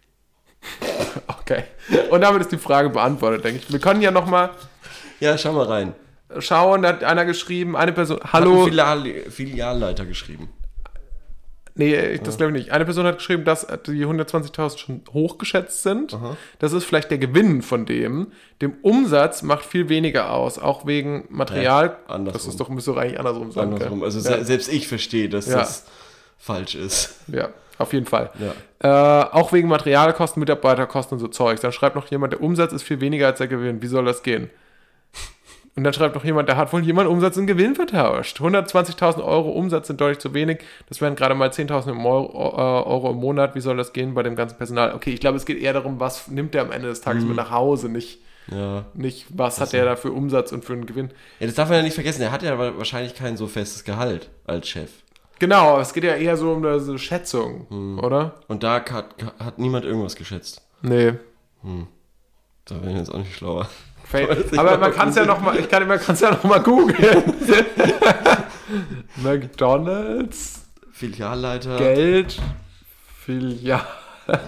[1.27, 1.65] Okay.
[2.11, 3.73] Und damit ist die Frage beantwortet, denke ich.
[3.73, 4.51] Wir können ja noch mal
[5.21, 5.95] Ja, schau mal rein.
[6.39, 10.49] schauen, da hat einer geschrieben, eine Person, Hat ein hallo, Filial Filialleiter geschrieben.
[11.75, 12.73] Nee, ich- das glaube ich nicht.
[12.73, 16.17] Eine Person hat geschrieben, dass die 120.000 schon hochgeschätzt sind.
[16.59, 18.29] Das ist vielleicht der Gewinn von dem.
[18.61, 21.87] Dem Umsatz macht viel weniger aus, auch wegen Material.
[21.87, 22.33] Ja, andersrum.
[22.33, 23.65] das ist doch, müsste doch eigentlich andersrum sein.
[23.71, 23.75] gell?
[23.75, 24.03] Andersrum.
[24.03, 24.39] Also ja.
[24.39, 25.59] se selbst ich verstehe, dass Ja.
[25.59, 25.87] das
[26.39, 27.17] falsch ist.
[27.29, 28.31] ja, auf jeden Fall.
[28.39, 28.53] Ja.
[28.85, 31.61] Äh, auch wegen Materialkosten, Mitarbeiterkosten und so Zeugs.
[31.61, 33.81] Dann schreibt noch jemand, der Umsatz ist viel weniger als der Gewinn.
[33.83, 34.51] Wie soll das gehen?
[35.75, 38.41] Und dann schreibt noch jemand, da hat wohl jemand Umsatz und Gewinn vertauscht.
[38.41, 40.61] 120.000 Euro Umsatz sind deutlich zu wenig.
[40.89, 43.55] Das wären gerade mal 10.000 im Euro, äh, Euro im Monat.
[43.55, 44.95] Wie soll das gehen bei dem ganzen Personal?
[44.95, 47.37] Okay, ich glaube, es geht eher darum, was nimmt der am Ende des Tages mit
[47.37, 48.85] nach Hause, nicht Ja.
[48.93, 51.11] Nicht, was hat der da für Umsatz und für einen Gewinn.
[51.41, 52.21] ja, das darf man ja nicht vergessen.
[52.23, 54.91] Er hat ja wa- wahrscheinlich kein so festes Gehalt als Chef.
[55.39, 57.99] Genau, es geht ja eher so um eine Schätzung, Hm.
[57.99, 58.35] oder?
[58.49, 60.61] Und da hat, hat niemand irgendwas geschätzt.
[60.83, 61.15] Nee.
[62.65, 63.69] Da bin ich jetzt auch nicht schlauer.
[64.13, 64.45] Fail.
[64.59, 67.23] Aber man kann es ja noch mal, ich kann, es ja noch mal googeln.
[69.23, 71.79] McDonalds, Filialleiter.
[71.79, 72.41] Geld,
[73.25, 73.85] Filial.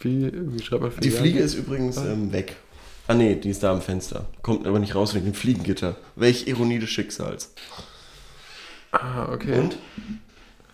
[0.00, 1.22] Wie, wie schreibt man Die Filial?
[1.22, 2.54] Fliege ist übrigens ähm, weg.
[3.08, 4.26] Ah nee, die ist da am Fenster.
[4.42, 5.96] Kommt aber nicht raus wegen dem Fliegengitter.
[6.14, 7.52] Welch Ironie des Schicksals.
[8.92, 9.58] Ah, okay.
[9.58, 9.76] Und?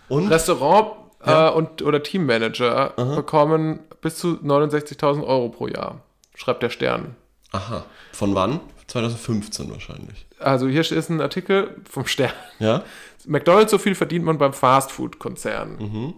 [0.09, 0.27] Und?
[0.29, 0.91] Restaurant
[1.25, 1.49] Ja.
[1.49, 6.01] äh, und, oder Teammanager bekommen bis zu 69.000 Euro pro Jahr,
[6.35, 7.15] schreibt der Stern.
[7.55, 7.85] Aha.
[8.11, 8.59] Von wann?
[8.87, 10.25] 2015 wahrscheinlich.
[10.39, 12.31] Also hier ist ein Artikel vom Stern.
[12.59, 12.83] Ja?
[13.25, 15.77] McDonalds, so viel verdient man beim Fastfood-Konzern.
[15.79, 16.13] Mhm.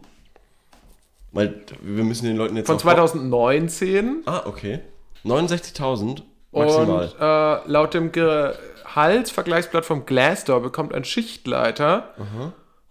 [1.32, 4.80] Weil wir müssen den Leuten jetzt Von auch- 2019 Ah, okay.
[5.24, 7.06] 69.000 maximal.
[7.06, 12.14] und äh, laut dem Gehaltsvergleichsblatt vom Glassdoor bekommt ein Schichtleiter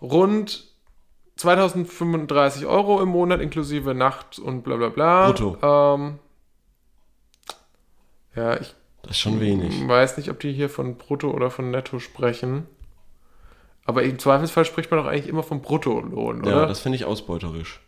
[0.00, 0.64] rund
[1.37, 5.30] 2035 Euro im Monat inklusive Nacht und bla bla bla.
[5.30, 5.56] Brutto.
[5.62, 6.18] Ähm,
[8.37, 9.87] ja, ich das ist schon wenig.
[9.87, 12.66] weiß nicht, ob die hier von Brutto oder von Netto sprechen.
[13.85, 16.51] Aber im Zweifelsfall spricht man doch eigentlich immer vom Bruttolohn, oder?
[16.51, 17.81] Ja, das finde ich ausbeuterisch.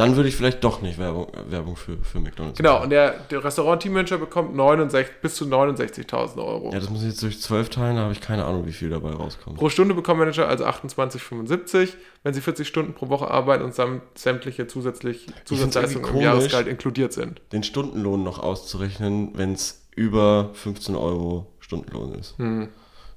[0.00, 2.84] Dann würde ich vielleicht doch nicht Werbung, äh, Werbung für, für McDonalds Genau, machen.
[2.84, 6.70] und der, der Restaurant-Teammanager bekommt 69, bis zu 69.000 Euro.
[6.72, 8.90] Ja, das muss ich jetzt durch 12 teilen, da habe ich keine Ahnung, wie viel
[8.90, 9.58] dabei rauskommt.
[9.58, 11.90] Pro Stunde bekommen Manager also 28,75,
[12.22, 16.64] wenn sie 40 Stunden pro Woche arbeiten und samt sämtliche zusätzlich Zusatzleistungen im irgendwie Jahresgehalt
[16.66, 16.72] komisch.
[16.72, 17.40] inkludiert sind.
[17.52, 22.38] Den Stundenlohn noch auszurechnen, wenn es über 15 Euro Stundenlohn ist.
[22.38, 22.68] Hm.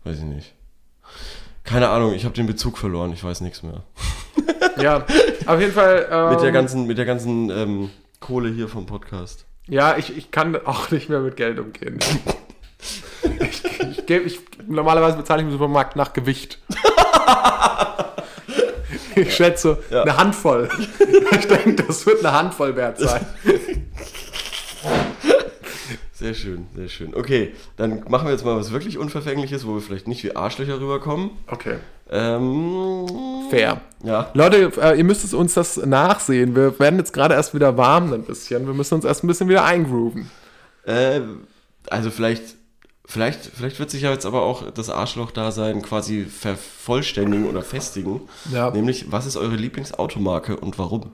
[0.04, 0.54] Weiß ich nicht.
[1.64, 3.84] Keine Ahnung, ich habe den Bezug verloren, ich weiß nichts mehr.
[4.82, 5.06] Ja,
[5.46, 6.08] auf jeden Fall.
[6.12, 9.46] Ähm, Mit der ganzen, mit der ganzen ähm, Kohle hier vom Podcast.
[9.68, 12.00] Ja, ich, ich kann auch nicht mehr mit Geld umgehen.
[13.40, 16.60] ich, ich, geb, ich, normalerweise bezahle ich im Supermarkt nach Gewicht.
[19.16, 20.02] Ich schätze Ja.
[20.02, 20.70] eine Handvoll.
[21.32, 23.26] Ich denke, das wird eine Handvoll wert sein.
[26.24, 27.14] Sehr schön, sehr schön.
[27.16, 30.80] Okay, dann machen wir jetzt mal was wirklich Unverfängliches, wo wir vielleicht nicht wie Arschlöcher
[30.80, 31.32] rüberkommen.
[31.48, 31.76] Okay.
[32.10, 33.06] Ähm,
[33.50, 33.82] Fair.
[34.04, 36.56] ja, Leute, äh, ihr müsst es uns das nachsehen.
[36.56, 38.66] Wir werden jetzt gerade erst wieder warm ein bisschen.
[38.68, 40.30] Wir müssen uns erst ein bisschen wieder eingrooven.
[40.86, 41.20] äh,
[41.90, 42.56] also vielleicht,
[43.06, 48.22] vielleicht, vielleicht wird sich ja jetzt aber auch das Arschloch-Dasein quasi vervollständigen oder festigen.
[48.52, 48.72] Ja.
[48.72, 51.12] Nämlich, was ist eure Lieblingsautomarke und warum?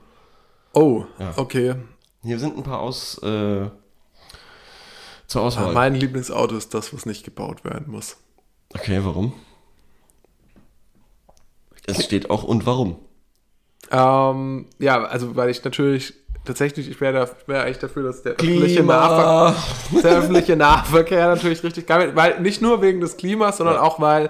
[0.74, 1.34] Oh, Ja.
[1.38, 1.74] okay.
[2.22, 3.70] Hier sind ein paar aus, äh,
[5.30, 5.74] zur Auswahl.
[5.74, 8.18] Mein Lieblingsauto ist das, was nicht gebaut werden muss.
[8.74, 9.34] Okay, warum?
[11.86, 12.98] Es steht auch und warum.
[13.92, 16.14] Ähm, ja, also weil ich natürlich
[16.46, 19.56] tatsächlich, ich wäre da, wär eigentlich dafür, dass der öffentliche, Nahver
[20.04, 22.16] der öffentliche Nahverkehr natürlich richtig geil wird.
[22.16, 23.82] Weil nicht nur wegen des Klimas, sondern Ja.
[23.82, 24.30] auch weil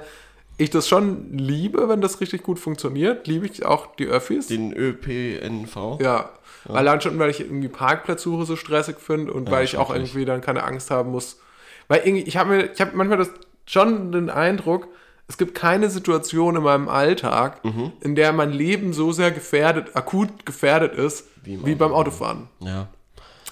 [0.58, 3.28] ich das schon liebe, wenn das richtig gut funktioniert.
[3.28, 4.48] Liebe ich auch die Öffis.
[4.48, 6.00] Den ÖPNV.
[6.02, 6.30] ja.
[6.68, 10.42] Allein schon, weil ich irgendwie Parkplatzsuche so stressig finde und weil ich auch irgendwie dann
[10.42, 11.40] keine Angst haben muss.
[11.88, 13.30] Weil irgendwie, ich habe mir, ich habe manchmal das,
[13.66, 14.88] schon den Eindruck,
[15.28, 17.92] es gibt keine Situation in meinem Alltag, Mhm.
[18.02, 22.48] in der mein Leben so sehr gefährdet, akut gefährdet ist, Wie wie, im beim Autofahren.
[22.60, 22.88] Ja.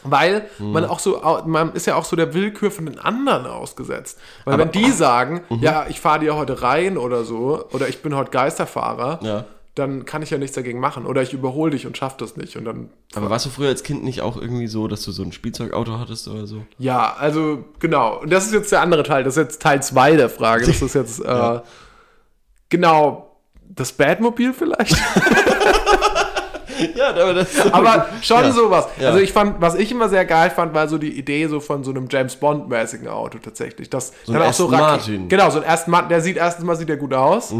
[0.04, 0.72] Weil Mhm.
[0.72, 4.20] man auch so, man ist ja auch so der Willkür von den anderen ausgesetzt.
[4.46, 5.60] Weil Aber- wenn die sagen, Mhm.
[5.60, 9.46] ja, ich fahre dir heute rein oder so, oder ich bin heute Geisterfahrer, Ja.
[9.78, 11.06] Dann kann ich ja nichts dagegen machen.
[11.06, 12.56] Oder ich überhole dich und schaff das nicht.
[12.58, 15.24] Und dann Aber warst du früher als Kind nicht auch irgendwie so, dass du so
[15.24, 16.64] ein Spielzeugauto hattest oder so?
[16.78, 18.20] Ja, also genau.
[18.22, 19.24] Und das ist jetzt der andere Teil.
[19.24, 20.66] Das ist jetzt Teil 2 der Frage.
[20.66, 21.60] Das ist jetzt äh,
[22.70, 23.38] genau
[23.70, 24.96] das Batmobil vielleicht.
[26.96, 28.52] Ja, aber das ist Aber schon Ja.
[28.52, 28.86] sowas.
[29.00, 29.08] Ja.
[29.08, 31.84] Also ich fand, was ich immer sehr geil fand, war so die Idee so von
[31.84, 33.90] so einem James Bond mäßigen Auto tatsächlich.
[33.90, 35.24] Das So ein Aston Rake- Martin.
[35.24, 35.30] Mhm.
[35.30, 36.10] Genau, so ein Aston Martin.
[36.10, 37.52] Der sieht erstens mal sieht der gut aus.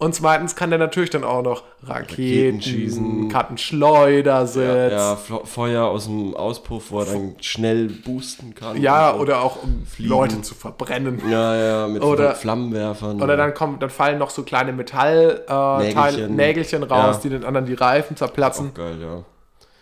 [0.00, 3.28] Und zweitens kann der natürlich dann auch noch Raketen, Raketen schießen.
[3.28, 4.62] Kartenschleudersitz.
[4.64, 8.80] ja, ja, Flo- Feuer aus dem Auspuff, wo er dann schnell boosten kann.
[8.80, 9.20] Ja, so.
[9.20, 10.10] oder auch um Fliegen.
[10.10, 11.20] Leute zu verbrennen.
[11.28, 13.20] Ja, ja, mit Oder- Flammenwerfern.
[13.20, 16.82] Oder dann kommt, dann fallen noch so kleine Metall äh, Nägelchen.
[16.84, 17.20] Raus, Ja.
[17.24, 18.70] die den anderen die Reifen zerplatzen.
[18.70, 19.24] Auch geil, ja.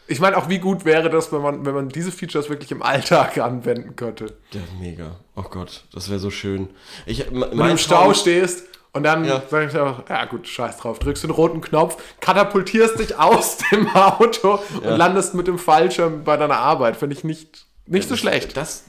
[0.09, 2.81] Ich meine, auch wie gut wäre das, wenn man, wenn man diese Features wirklich im
[2.83, 4.27] Alltag anwenden könnte.
[4.53, 5.17] Ja, mega.
[5.35, 6.69] Oh Gott, das wäre so schön.
[7.07, 8.65] Ich, Wenn du im Stau stehst
[8.97, 9.43] und dann Ja.
[9.49, 13.89] sag ich einfach, ja gut, scheiß drauf, drückst den roten Knopf, katapultierst dich aus dem
[13.95, 14.91] Auto Ja.
[14.93, 16.97] und landest mit dem Fallschirm bei deiner Arbeit.
[16.97, 18.57] Finde ich nicht, nicht so schlecht.
[18.57, 18.85] Das,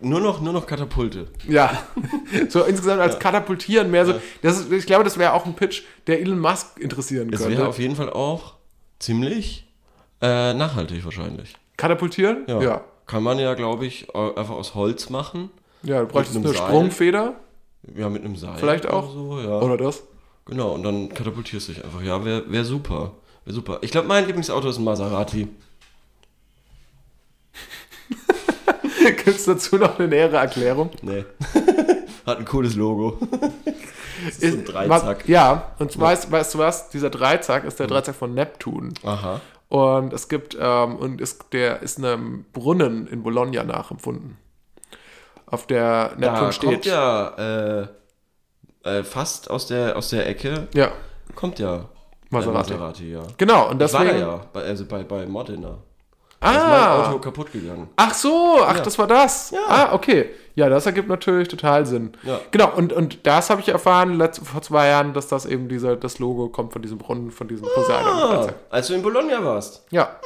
[0.00, 1.28] nur noch, nur noch Katapulte.
[1.48, 1.70] Ja,
[2.48, 4.14] so insgesamt als Katapultieren mehr so.
[4.42, 7.56] Das ist, ich glaube, das wäre auch ein Pitch, der Elon Musk interessieren Es könnte.
[7.56, 8.54] wäre auf jeden Fall auch
[8.98, 9.66] ziemlich
[10.20, 11.54] äh, nachhaltig wahrscheinlich.
[11.76, 12.44] Katapultieren?
[12.46, 12.60] Ja.
[12.62, 12.80] ja.
[13.06, 15.50] kann man ja, glaube ich, einfach aus Holz machen.
[15.82, 16.56] Ja, du bräuchtest eine Seil.
[16.56, 17.34] Sprungfeder,
[17.96, 18.56] Ja, mit einem Seil.
[18.58, 19.12] vielleicht oder auch.
[19.12, 19.58] So, ja.
[19.60, 20.02] Oder das?
[20.46, 22.02] Genau, und dann katapultierst du dich einfach.
[22.02, 23.12] Ja, wäre wär super.
[23.44, 23.78] Wäre super.
[23.82, 25.48] Ich glaube, mein Lieblingsauto ist ein Maserati.
[29.24, 30.90] Gibt es dazu noch eine nähere Erklärung?
[31.02, 31.24] Nee.
[32.26, 33.18] Hat ein cooles Logo.
[34.24, 35.28] das ist ein Dreizack.
[35.28, 36.88] Ja, und weißt, weißt du was?
[36.90, 38.94] Dieser Dreizack ist der Dreizack von Neptun.
[39.02, 39.40] Aha.
[39.68, 44.36] Und es gibt, ähm, und ist, der ist einem Brunnen in Bologna nachempfunden.
[45.52, 46.70] Auf der Neptun Da steht.
[46.70, 47.28] kommt ja
[47.82, 47.86] äh,
[48.84, 50.90] äh, fast aus der, aus der Ecke, ja,
[51.36, 51.88] kommt ja
[52.30, 52.72] Maserati.
[52.72, 53.20] äh, Maserati ja.
[53.36, 53.68] genau.
[53.70, 55.78] Und Das war ja, bei, also bei, bei Modena.
[56.40, 57.88] Da ist mein Ah, Auto kaputt gegangen.
[57.94, 58.82] ach so, ach, Ja.
[58.82, 59.52] das war das.
[59.52, 59.60] Ja.
[59.68, 60.30] Ah, okay.
[60.56, 62.12] Ja, das ergibt natürlich total Sinn.
[62.24, 62.40] Ja.
[62.50, 65.94] Genau, und, und das habe ich erfahren letzt, vor zwei Jahren, dass das eben dieser,
[65.94, 68.08] das Logo kommt von diesem Brunnen, von diesem Poseidon.
[68.12, 69.86] Ah, als du in Bologna warst.
[69.90, 70.16] Ja.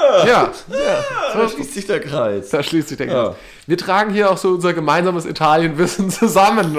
[0.00, 0.52] Ja, ja.
[0.70, 2.50] Ah, da schließt sich der Kreis.
[2.50, 3.24] Da schließt sich der Ja.
[3.26, 3.36] Kreis.
[3.66, 6.74] Wir tragen hier auch so unser gemeinsames Italienwissen zusammen.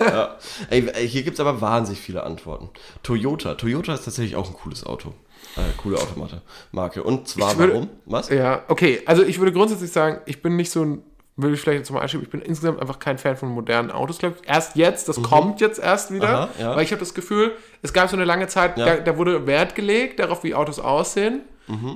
[0.00, 0.36] Ja.
[0.70, 2.68] Ey, hier gibt es aber wahnsinnig viele Antworten.
[3.02, 3.54] Toyota.
[3.54, 5.14] Toyota ist tatsächlich auch ein cooles Auto.
[5.56, 6.42] Äh, coole Automarke.
[6.72, 7.02] Marke.
[7.02, 7.90] Und zwar würde- warum?
[8.06, 8.28] Was?
[8.28, 9.02] Ja, okay.
[9.06, 11.02] Also ich würde grundsätzlich sagen, ich bin nicht so ein,
[11.36, 14.18] will ich vielleicht jetzt mal einschieben, ich bin insgesamt einfach kein Fan von modernen Autos,
[14.18, 14.48] glaube ich.
[14.48, 16.34] Erst jetzt, das kommt jetzt erst wieder, Mhm.
[16.34, 16.76] Aha, ja.
[16.76, 18.84] weil ich habe das Gefühl, es gab so eine lange Zeit, Ja.
[18.86, 21.40] da, da wurde Wert gelegt darauf, wie Autos aussehen.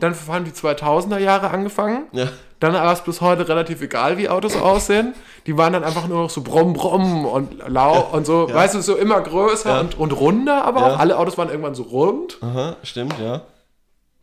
[0.00, 2.04] Dann haben die 2000er Jahre angefangen.
[2.12, 2.18] Mhm.
[2.18, 2.28] Ja.
[2.60, 5.14] Dann war es bis heute relativ egal, wie Autos aussehen.
[5.46, 8.80] Die waren dann einfach nur noch so brumm, brumm und lau und so, weißt du,
[8.82, 9.80] so immer größer Ja.
[9.80, 10.86] und, und runder, aber Ja.
[10.94, 12.38] auch alle Autos waren irgendwann so rund.
[12.42, 13.42] Aha, stimmt, ja.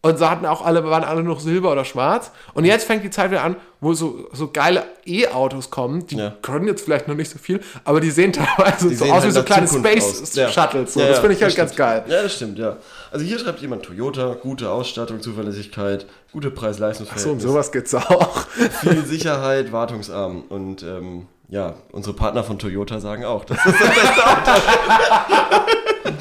[0.05, 2.29] Und sie hatten auch alle, waren alle noch silber oder schwarz.
[2.53, 6.05] Und jetzt fängt die Zeit wieder an, wo so, so geile E-Autos kommen.
[6.05, 6.31] Die Ja.
[6.43, 9.23] können jetzt vielleicht noch nicht so viel, aber die sehen teilweise Die so sehen aus
[9.23, 10.35] halt wie so kleine Zukunft Space aus.
[10.35, 10.49] Ja.
[10.49, 10.93] Shuttles.
[10.93, 10.99] So.
[10.99, 12.03] Ja, das ja, finde ich halt ganz geil.
[12.07, 12.77] Ja, das stimmt, ja.
[13.09, 18.45] Also hier schreibt jemand Toyota, gute Ausstattung, Zuverlässigkeit, gute So, um Preis-Leistungsverhältnis, sowas geht's auch.
[18.81, 20.43] viel Sicherheit, wartungsarm.
[20.49, 24.61] Und ähm, ja, unsere Partner von Toyota sagen auch, das ist das beste Auto.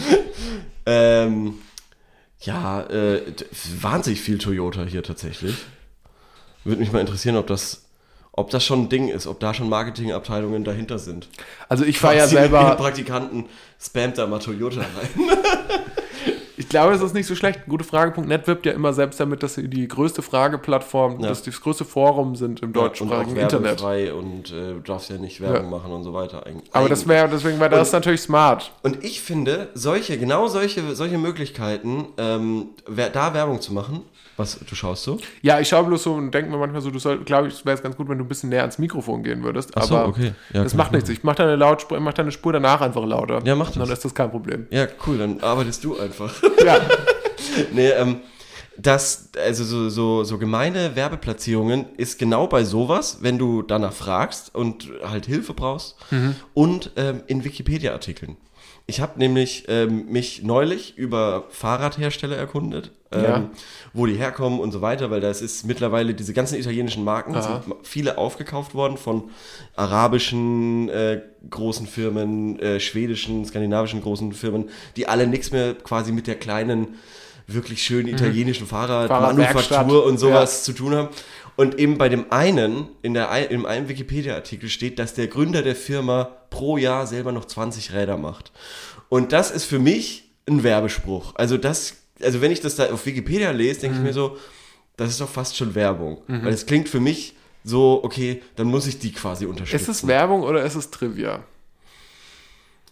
[0.86, 1.58] ähm,
[2.44, 3.22] ja, äh,
[3.80, 5.56] wahnsinnig viel Toyota hier tatsächlich.
[6.64, 7.82] Würde mich mal interessieren, ob das,
[8.32, 11.28] ob das schon ein Ding ist, ob da schon Marketingabteilungen dahinter sind.
[11.68, 13.46] Also ich war ja selber, Praktikanten
[13.80, 15.28] spammt da mal Toyota rein.
[16.74, 17.66] ich glaube, es ist nicht so schlecht.
[17.68, 21.28] Gutefrage.net wirbt ja immer selbst damit, dass sie die größte Frageplattform, Ja.
[21.28, 23.80] dass die das größte Forum sind im deutschsprachigen auch Internet.
[24.12, 25.70] und äh, du darfst ja nicht Werbung Ja.
[25.70, 26.44] machen und so weiter.
[26.46, 28.72] Eig Aber das wäre, deswegen wäre das Und- natürlich smart.
[28.82, 32.66] Und ich finde, solche, genau solche, solche Möglichkeiten, ähm,
[33.12, 34.02] da Werbung zu machen,
[34.36, 35.18] was, du schaust so?
[35.42, 37.76] Ja, ich schaue bloß so und denke mir manchmal so, du sollst, glaube ich, wäre
[37.76, 39.70] es ganz gut, wenn du ein bisschen näher ans Mikrofon gehen würdest.
[39.76, 40.32] Ach so, aber okay.
[40.52, 41.10] Ja, das macht ich nichts.
[41.10, 43.40] Ich mache deine Lautspur, mach deine Spur danach einfach lauter.
[43.44, 43.98] Ja, mach Und Dann das.
[43.98, 44.66] ist das kein Problem.
[44.70, 46.32] Ja, cool, dann arbeitest du einfach.
[46.64, 46.78] Ja,
[47.72, 48.20] nee, ähm,
[48.76, 54.54] das, also so, so, so gemeine Werbeplatzierungen ist genau bei sowas, wenn du danach fragst
[54.54, 55.96] und halt Hilfe brauchst
[56.54, 58.36] und ähm, in Wikipedia-Artikeln.
[58.86, 63.50] Ich habe nämlich ähm, mich neulich über Fahrradhersteller erkundet, ähm, Ja.
[63.94, 67.62] wo die herkommen und so weiter, weil das ist mittlerweile diese ganzen italienischen Marken, Aha.
[67.64, 69.30] sind viele aufgekauft worden von
[69.74, 76.26] arabischen äh, großen Firmen, äh, schwedischen, skandinavischen großen Firmen, die alle nichts mehr quasi mit
[76.26, 76.96] der kleinen,
[77.46, 80.06] wirklich schönen italienischen Fahrradmanufaktur Fahrradwerkstatt.
[80.10, 81.08] und sowas zu tun haben.
[81.56, 85.62] Und eben bei dem einen, in der, ein- in einem Wikipedia-Artikel steht, dass der Gründer
[85.62, 88.52] der Firma pro Jahr selber noch 20 Räder macht.
[89.08, 91.34] Und das ist für mich ein Werbespruch.
[91.34, 94.36] Also das, also wenn ich das da auf Wikipedia lese, denke ich mir so,
[94.96, 96.18] das ist doch fast schon Werbung.
[96.28, 99.82] Weil es klingt für mich so, okay, dann muss ich die quasi unterstützen.
[99.82, 101.42] ist es Werbung oder ist es Trivia?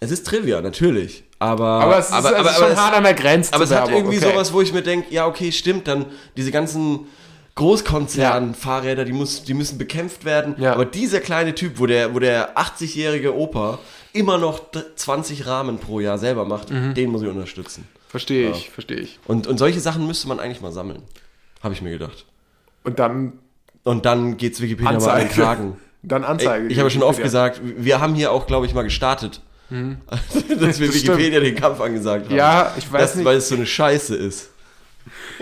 [0.00, 1.22] Es ist Trivia, natürlich.
[1.38, 3.70] Aber, Aber es ist, aber, es aber, schon aber, hart an der Grenze aber es
[3.70, 4.32] hat Werbung, irgendwie okay.
[4.32, 7.06] sowas, wo ich mir denke, ja, okay, stimmt, dann diese ganzen
[7.54, 10.54] Großkonzern-Fahrräder, die, muss, die müssen bekämpft werden.
[10.58, 10.72] Ja.
[10.72, 13.78] Aber dieser kleine Typ, wo der, wo der 80-jährige Opa
[14.12, 16.94] immer noch d- 20 Rahmen pro Jahr selber macht, Mhm.
[16.94, 17.86] den muss ich unterstützen.
[18.08, 19.18] Verstehe ich, verstehe ich.
[19.26, 21.02] Und, und solche Sachen müsste man eigentlich mal sammeln.
[21.62, 22.26] Habe ich mir gedacht.
[22.84, 23.34] Und dann
[23.84, 25.34] Und dann geht's Wikipedia mal an den Anzeige.
[25.42, 25.76] Kragen.
[26.04, 26.66] Dann Anzeige.
[26.66, 29.40] Ich habe schon oft gesagt, wir haben hier auch, glaube ich, mal gestartet.
[29.70, 32.36] dass wir Das Wikipedia den Kampf angesagt haben.
[32.36, 33.24] Ja, ich weiß das, nicht.
[33.24, 34.50] Weil es so eine Scheiße ist.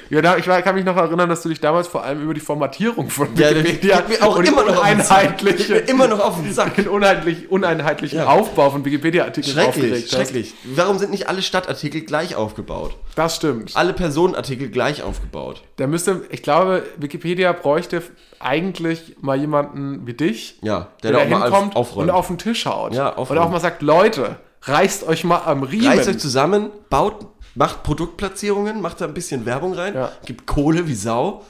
[0.09, 2.41] Ja, da, ich kann mich noch erinnern, dass du dich damals vor allem über die
[2.41, 4.83] Formatierung von Ja, Wikipedia mir auch und immer noch
[5.69, 6.75] mir immer noch auf den Sack.
[6.77, 8.27] den uneinheitlich, uneinheitlichen Ja.
[8.27, 10.11] Aufbau von Wikipedia-Artikeln Schrecklich, aufgeregt hast.
[10.13, 10.55] schrecklich.
[10.65, 12.97] Warum sind nicht alle Stadtartikel gleich aufgebaut?
[13.15, 13.77] Das stimmt.
[13.77, 15.63] Alle Personenartikel gleich aufgebaut?
[15.77, 18.03] Da müsste, ich glaube, Wikipedia bräuchte
[18.41, 22.67] eigentlich mal jemanden wie dich, Ja, der, der, da hinkommt auf, und auf den Tisch
[22.67, 22.95] haut.
[22.95, 23.41] Ja, und aufräumt.
[23.41, 25.87] auch mal sagt, Leute, reißt euch mal am Riemen.
[25.87, 30.13] Reißt euch zusammen, baut, macht Produktplatzierungen, macht da ein bisschen Werbung rein, Ja.
[30.25, 31.45] gibt Kohle wie Sau,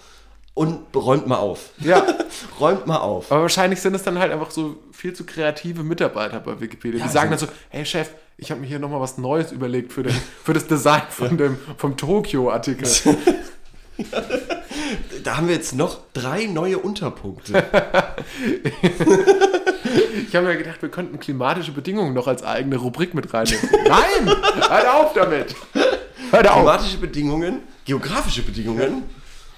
[0.55, 1.71] und räumt mal auf.
[1.79, 2.05] Ja.
[2.61, 3.31] räumt mal auf.
[3.33, 6.99] Aber wahrscheinlich sind es dann halt einfach so viel zu kreative Mitarbeiter bei Wikipedia.
[7.01, 9.53] Die Ja, sagen dann sind- so, hey Chef, ich habe mir hier nochmal was Neues
[9.53, 12.89] überlegt für, den, für das Design von dem, vom Tokio-Artikel.
[15.25, 17.63] Da haben wir jetzt noch drei neue Unterpunkte.
[20.29, 23.69] Ich habe mir gedacht, wir könnten klimatische Bedingungen noch als eigene Rubrik mit reinnehmen.
[23.89, 24.27] Nein!
[24.69, 25.55] Hört auf damit!
[26.31, 26.57] Hört auf!
[26.57, 29.03] Klimatische Bedingungen, geografische Bedingungen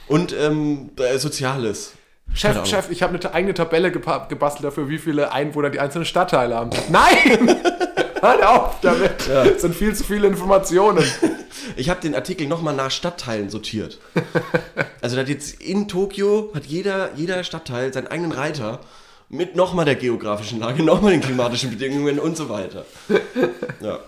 [0.09, 1.93] und ähm, äh, Soziales.
[2.35, 2.65] Chef.
[2.67, 6.71] Chef, ich habe eine eigene Tabelle gebastelt dafür, wie viele Einwohner die einzelnen Stadtteile haben.
[6.89, 7.57] Nein!
[8.21, 9.29] Hört auf damit!
[9.29, 11.05] Das sind viel zu viele Informationen.
[11.77, 13.99] Ich habe den Artikel nochmal nach Stadtteilen sortiert.
[15.01, 18.81] Also da hat jetzt in Tokio hat jeder, jeder Stadtteil seinen eigenen Reiter
[19.29, 22.85] mit nochmal der geografischen Lage, nochmal den klimatischen Bedingungen und so weiter.
[23.81, 24.01] Ja.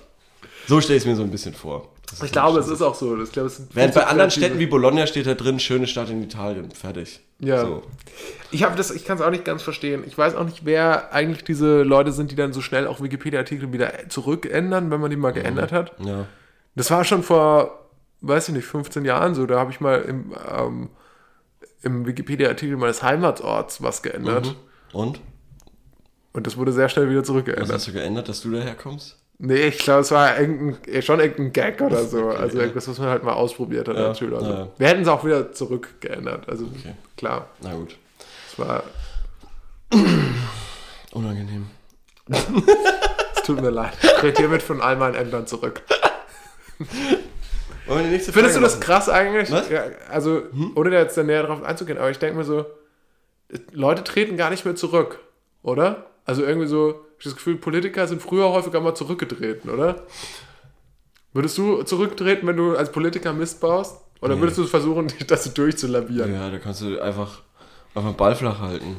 [0.67, 1.89] So stelle ich es mir so ein bisschen vor.
[2.23, 3.21] Ich glaube, es ist auch so.
[3.23, 6.71] Ich glaube, Während bei anderen Städten wie Bologna steht da drin, schöne Stadt in Italien.
[6.71, 7.21] Fertig.
[7.41, 7.63] Ja.
[7.63, 7.83] So.
[8.51, 10.05] Ich habe das, ich kann es auch nicht ganz verstehen.
[10.07, 13.73] Ich weiß auch nicht, wer eigentlich diese Leute sind, die dann so schnell auch Wikipedia-Artikel
[13.73, 15.93] wieder zurückändern, wenn man die mal geändert hat.
[16.05, 16.27] Ja.
[16.77, 17.89] Das war schon vor,
[18.21, 19.47] weiß ich nicht, 15 Jahren so.
[19.47, 20.91] Da habe ich mal im, ähm,
[21.83, 24.55] im Wikipedia-Artikel meines Heimatsorts was geändert.
[24.93, 25.21] Und?
[26.33, 27.73] Und das wurde sehr schnell wieder Was zurückgeändert.
[27.73, 29.19] hast du geändert, dass du daherkommst?
[29.39, 32.29] Nee, ich glaube, es war irgendein, schon irgendein Gag oder so.
[32.29, 34.39] also irgendwas, was man halt mal ausprobiert hat Ja, als Schüler.
[34.39, 34.51] Also.
[34.53, 34.69] ja.
[34.79, 36.49] Wir hätten es auch wieder zurückgeändert.
[36.49, 36.67] Also
[37.17, 37.97] klar, Na gut.
[38.51, 38.85] es war,
[41.13, 41.67] Unangenehm.
[42.29, 43.93] es tut mir leid.
[44.03, 45.83] Ich trete hiermit von all meinen Ämtern zurück.
[47.87, 48.81] Wollen wir die nächste Findest du Frage das machen?
[48.81, 49.51] krass eigentlich?
[49.53, 49.69] Was?
[49.69, 50.43] Ja, also,
[50.75, 52.65] ohne da jetzt näher drauf einzugehen, aber ich denke mir so,
[53.73, 55.19] Leute treten gar nicht mehr zurück,
[55.63, 56.07] oder?
[56.25, 60.03] Also irgendwie so, ich das Gefühl, Politiker sind früher häufiger mal zurückgetreten, oder?
[61.33, 64.01] Würdest du zurücktreten, wenn du als Politiker Mist baust?
[64.21, 64.41] Oder Nee.
[64.43, 66.33] würdest du versuchen, das so durchzulavieren?
[66.33, 67.43] Ja, da kannst du einfach,
[67.95, 68.97] einfach Ball flach halten.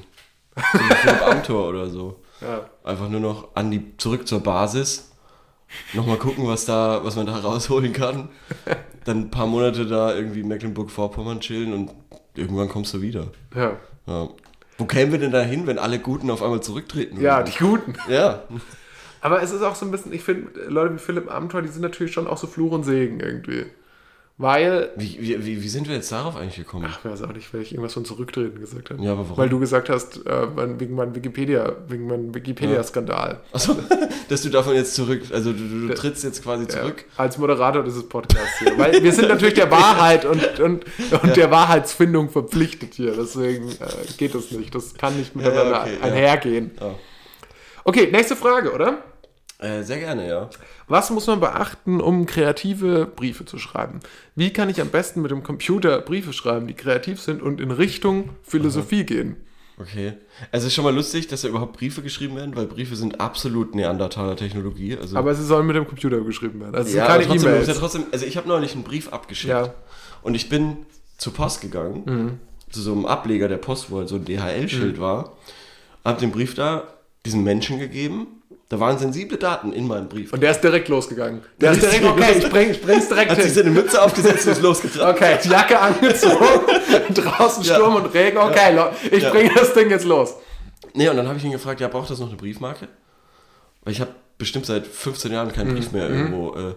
[0.55, 2.21] Wie Philipp Amthor oder so.
[2.41, 2.69] Ja.
[2.83, 5.11] Einfach nur noch an die, zurück zur Basis.
[5.93, 8.29] Nochmal gucken, was da, was man da rausholen kann.
[9.05, 11.91] Dann ein paar Monate da irgendwie in Mecklenburg-Vorpommern chillen und
[12.35, 13.27] irgendwann kommst du wieder.
[13.55, 14.29] Ja, Ja.
[14.77, 17.51] Wo kämen wir denn da hin, wenn alle Guten auf einmal zurücktreten ja würden?
[17.51, 17.93] die Guten.
[18.09, 18.43] Ja.
[19.21, 21.81] Aber es ist auch so ein bisschen, ich finde, Leute wie Philipp Amthor, die sind
[21.81, 23.65] natürlich schon auch so Fluch und Segen irgendwie.
[24.37, 26.85] Weil, Wie, wie, wie, sind wir jetzt darauf eigentlich gekommen?
[26.89, 29.01] ach, ich weiß auch nicht, weil ich irgendwas von Zurücktreten gesagt habe.
[29.01, 29.37] Ja, aber warum?
[29.37, 33.39] Weil du gesagt hast, äh, wegen meinem Wikipedia, wegen meinem Wikipedia-Skandal.
[33.53, 33.77] Achso,
[34.27, 37.05] dass du davon jetzt zurück, also du, du, du trittst jetzt quasi zurück.
[37.17, 38.77] Ja, als Moderator dieses Podcasts hier.
[38.77, 40.85] Weil wir sind natürlich der Wahrheit und, und,
[41.23, 43.13] und der Wahrheitsfindung verpflichtet hier.
[43.13, 43.75] Deswegen äh,
[44.17, 44.75] geht das nicht.
[44.75, 46.05] Das kann nicht miteinander okay, ja.
[46.05, 46.71] einhergehen.
[46.81, 46.95] Ja.
[47.85, 48.97] Okay, nächste Frage, oder?
[49.59, 50.49] Äh, sehr gerne, ja.
[50.87, 53.99] Was muss man beachten, um kreative Briefe zu schreiben?
[54.35, 57.71] Wie kann ich am besten mit dem Computer Briefe schreiben, die kreativ sind und in
[57.71, 59.37] Richtung Philosophie gehen?
[59.77, 60.13] Okay.
[60.51, 63.19] Also es ist schon mal lustig, dass da überhaupt Briefe geschrieben werden, weil Briefe sind
[63.19, 64.97] absolut Neandertaler Technologie.
[64.97, 66.75] Also Aber sie sollen mit dem Computer geschrieben werden.
[66.75, 69.67] Also ja, keine musst ja trotzdem, also ich habe neulich einen Brief abgeschickt Ja.
[69.67, 69.71] Mhm.
[70.23, 70.77] und ich bin
[71.17, 72.39] zur Post gegangen,
[72.71, 75.37] zu so einem Ableger der Post, wo halt so ein DHL-Schild war,
[76.03, 76.83] habe den Brief da
[77.25, 78.27] diesen Menschen gegeben.
[78.69, 80.33] Da waren sensible Daten in meinem Brief.
[80.33, 81.41] Und der ist direkt losgegangen.
[81.61, 83.53] Der ist Richtig direkt, okay, ich, bring, ich bring's direkt hat sich hin.
[83.53, 85.15] seine Mütze aufgesetzt und ist losgetragen.
[85.15, 86.65] Okay, die Jacke angezogen,
[87.13, 87.75] draußen Ja.
[87.75, 88.37] Sturm und Regen.
[88.37, 89.29] Okay, Leute, ich Ja.
[89.29, 90.33] bringe das Ding jetzt los.
[90.95, 92.87] Nee, und dann habe ich ihn gefragt, ja, braucht das noch eine Briefmarke?
[93.83, 96.55] Weil ich habe bestimmt seit 15 Jahren keinen Brief mehr irgendwo.
[96.55, 96.73] Äh,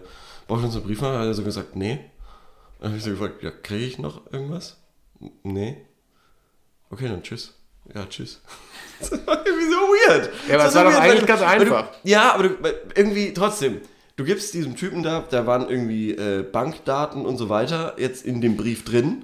[0.47, 1.17] braucht das eine Briefmarke?
[1.17, 1.99] Hat er so gesagt, nee.
[2.79, 4.77] Dann habe ich so gefragt, ja, kriege ich noch irgendwas?
[5.43, 5.77] Nee.
[6.91, 7.55] Okay, dann tschüss.
[7.95, 8.41] Ja, tschüss.
[8.99, 10.29] Das war irgendwie so weird.
[10.49, 11.89] Ja, aber Das es war doch weird, eigentlich weil ganz einfach.
[12.03, 12.55] Du, ja, aber du,
[12.95, 13.77] irgendwie trotzdem.
[14.17, 18.41] Du gibst diesem Typen da, da waren irgendwie äh, Bankdaten und so weiter jetzt in
[18.41, 19.23] dem Brief drin.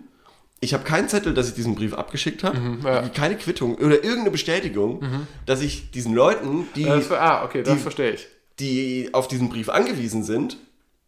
[0.61, 2.57] Ich habe keinen Zettel, dass ich diesen Brief abgeschickt habe.
[2.57, 3.01] Mhm, ja.
[3.01, 3.11] Mhm.
[3.11, 8.11] Keine Quittung oder irgendeine Bestätigung, dass ich diesen Leuten, die, Das, ah, okay, das verstehe
[8.11, 8.25] ich.
[8.59, 10.55] die auf diesen Brief angewiesen sind,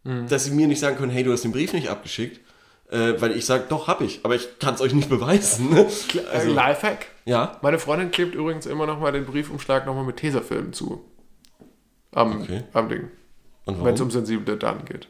[0.04, 0.28] Mhm.
[0.28, 2.40] dass sie mir nicht sagen können, hey, du hast den Brief nicht abgeschickt.
[2.90, 5.68] Äh, weil ich sage, doch, hab ich, aber ich kann es euch nicht beweisen.
[5.74, 5.86] Ne?
[6.32, 7.06] Also, Lifehack.
[7.26, 11.04] ja, Meine Freundin klebt übrigens immer noch mal den Briefumschlag noch mal mit Tesafilm zu.
[12.12, 12.62] Am, Okay.
[12.72, 13.10] am Ding.
[13.66, 15.08] und Wenn es um sensible Daten geht.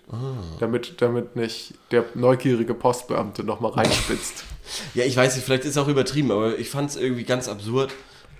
[0.59, 4.45] Damit, damit nicht der neugierige Postbeamte noch mal reinspitzt.
[4.93, 7.49] Ja, ich weiß nicht, vielleicht ist es auch übertrieben, aber ich fand es irgendwie ganz
[7.49, 7.91] absurd,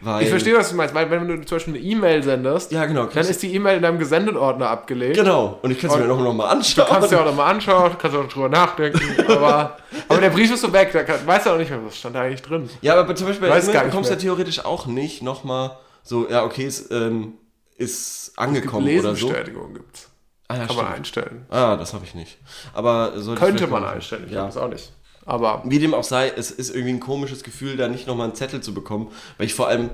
[0.01, 0.22] weil...
[0.22, 3.05] Ich verstehe, was du meinst, weil wenn du zum Beispiel eine E-Mail sendest, Ja, genau.
[3.05, 5.16] dann kannst- ist die E-Mail in deinem Gesendet-Ordner abgelegt.
[5.16, 6.86] Genau, und ich kann es mir noch, noch mal anschauen.
[6.88, 9.76] Kannst du dir auch nochmal anschauen, kannst auch drüber nachdenken, aber,
[10.09, 12.14] aber der Brief ist so weg, da kann, weißt du auch nicht mehr, was stand
[12.16, 12.68] da eigentlich drin.
[12.80, 16.44] Ja, aber zum Beispiel bei E-Mail bekommst du ja theoretisch auch nicht nochmal so, ja,
[16.44, 17.34] okay, es ähm,
[17.76, 19.26] ist angekommen oder so.
[19.28, 20.09] Lesebestätigung gibt's.
[20.51, 20.96] Ah, ja, Kann man stimmt.
[20.96, 21.46] einstellen.
[21.51, 22.38] Ah, das habe ich nicht.
[22.72, 24.40] Aber Könnte man mal- einstellen, ich ja.
[24.40, 24.92] habe es auch nicht.
[25.29, 28.35] Aber Wie dem auch sei, es ist irgendwie ein komisches Gefühl, da nicht nochmal einen
[28.35, 29.91] Zettel zu bekommen, weil ich vor allem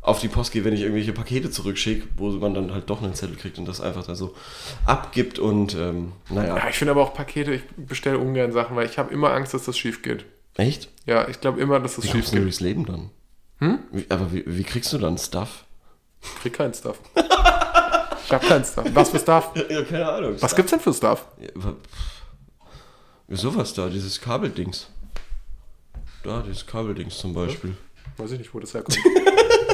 [0.00, 3.14] auf die Post gehe, wenn ich irgendwelche Pakete zurückschicke, wo man dann halt doch einen
[3.14, 4.36] Zettel kriegt und das einfach da so
[4.84, 6.56] abgibt und ähm, naja.
[6.56, 9.54] ja, ich finde aber auch Pakete, ich bestelle ungern Sachen, weil ich habe immer Angst,
[9.54, 10.24] dass das schief geht.
[10.54, 10.88] Echt?
[11.04, 12.40] Ja, ich glaube immer, dass das Wie schief geht.
[12.40, 13.10] durchs Leben dann?
[13.90, 15.64] Wie, aber wie, wie kriegst du dann Stuff?
[16.22, 17.00] Ich krieg keinen Stuff.
[18.24, 18.84] ich habe keinen Stuff.
[18.94, 19.50] Was für Stuff?
[19.68, 20.36] Ja, keine Ahnung.
[20.38, 21.26] Was gibt's denn für Stuff?
[21.40, 21.74] Ja.
[23.28, 24.88] Sowas da, dieses Kabeldings.
[26.22, 27.76] Da, dieses Kabeldings zum Beispiel.
[28.16, 28.98] Weiß ich nicht, wo das herkommt.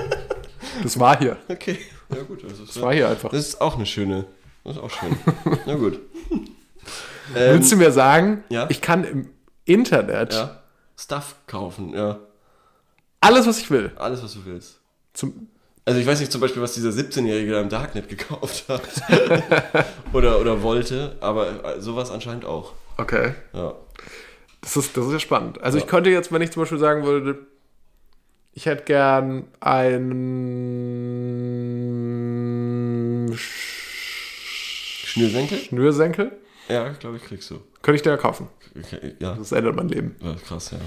[0.83, 1.37] das war hier.
[1.49, 1.79] Okay,
[2.15, 2.45] ja gut.
[2.45, 3.31] Das ist, Das war hier einfach.
[3.31, 4.27] das ist auch eine schöne.
[4.65, 5.17] Das ist auch schön.
[5.67, 6.01] Na gut.
[7.35, 8.67] Ähm, Willst du mir sagen, ja?
[8.69, 9.29] ich kann im
[9.65, 10.63] Internet ja.
[10.99, 12.19] Stuff kaufen, ja.
[13.21, 13.93] alles, was ich will.
[13.97, 14.79] Alles, was du willst.
[15.15, 15.49] Zum,
[15.85, 18.83] Also ich weiß nicht zum Beispiel, was dieser 17-Jährige da im Darknet gekauft hat.
[20.13, 22.73] oder, oder wollte, aber sowas anscheinend auch.
[23.03, 23.35] Okay.
[23.53, 23.75] Ja.
[24.61, 25.61] Das ist, das ist ja spannend.
[25.61, 25.85] Also Ja.
[25.85, 27.47] ich könnte jetzt, wenn ich zum Beispiel sagen würde,
[28.55, 29.45] ich hätte gern
[31.63, 35.59] einen Sch- Schnürsenkel?
[35.59, 36.33] Schnürsenkel,
[36.69, 37.61] Ja, glaube ich, kriegst du.
[37.83, 38.49] könnte ich dir ja kaufen.
[38.79, 39.35] Okay, ja.
[39.35, 40.17] Das ändert mein Leben.
[40.23, 40.79] ja, krass, ja.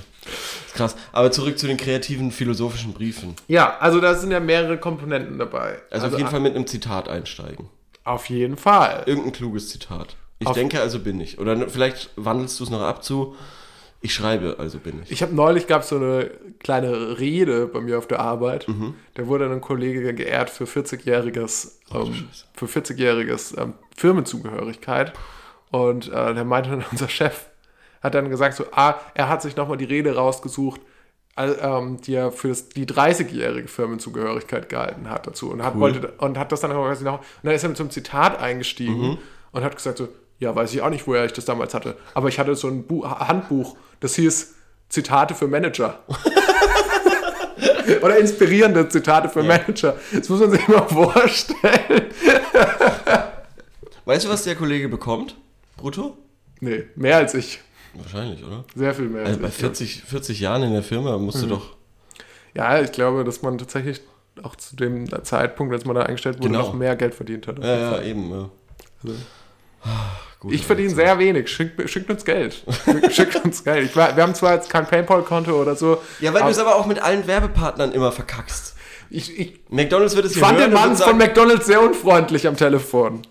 [0.73, 0.95] Krass.
[1.11, 3.35] Aber zurück zu den kreativen philosophischen Briefen.
[3.47, 5.77] Ja, also da sind ja mehrere Komponenten dabei.
[5.91, 7.69] Also, auf jeden Fall mit einem Zitat einsteigen.
[8.03, 9.03] Auf jeden Fall.
[9.05, 10.15] Irgendein kluges Zitat.
[10.39, 11.39] Ich Auf- denke, also bin ich.
[11.39, 13.35] Oder vielleicht wandelst du es noch ab zu,
[14.01, 15.11] ich schreibe, also bin ich.
[15.11, 16.29] Ich habe neulich gab so eine
[16.59, 18.67] kleine Rede bei mir auf der Arbeit.
[19.15, 25.13] Da wurde ein Kollege geehrt für 40-jähriges ähm, für 40-jähriges ähm, Firmenzugehörigkeit
[25.71, 27.45] und äh, der meinte dann unser Chef
[28.03, 30.81] hat dann gesagt so ah er hat sich nochmal die Rede rausgesucht
[31.37, 35.81] ähm, die er für das, die 30-jährige Firmenzugehörigkeit gehalten hat dazu und hat Cool.
[35.81, 38.39] wollte und hat das dann quasi noch und dann ist er mit so einem Zitat
[38.39, 39.17] eingestiegen
[39.51, 40.07] und hat gesagt so
[40.39, 42.83] ja weiß ich auch nicht woher ich das damals hatte aber ich hatte so ein
[42.83, 44.53] Bu Handbuch das hieß
[44.89, 45.99] Zitate für Manager
[48.01, 52.05] oder inspirierende Zitate für Manager das muss man sich mal vorstellen
[54.07, 55.35] Weißt du, was der Kollege bekommt?
[55.77, 56.15] Brutto?
[56.59, 57.59] nee mehr als ich
[57.95, 58.63] Wahrscheinlich, oder?
[58.75, 59.53] sehr viel mehr Also als bei ich.
[59.55, 61.75] 40, 40 Jahren in der Firma musst du doch.
[62.53, 64.01] ja ich glaube dass man tatsächlich
[64.43, 66.59] auch zu dem Zeitpunkt als man da eingestellt wurde Genau.
[66.59, 68.29] noch mehr Geld verdient hat Ja, ja, eben.
[68.31, 68.49] Ja.
[69.83, 70.11] Ah,
[70.45, 71.49] gut, Ich verdiene sehr wenig.
[71.49, 72.63] Schickt, schickt uns Geld.
[73.11, 73.89] Schickt, uns Geld.
[73.89, 76.01] Ich, wir haben zwar jetzt kein PayPal-Konto oder so.
[76.19, 78.75] Ja, weil du es aber auch mit allen Werbepartnern immer verkackst.
[79.09, 81.81] ich, ich McDonalds wird es hier fand hören den und Mann wird von McDonalds sehr
[81.81, 83.21] unfreundlich am Telefon.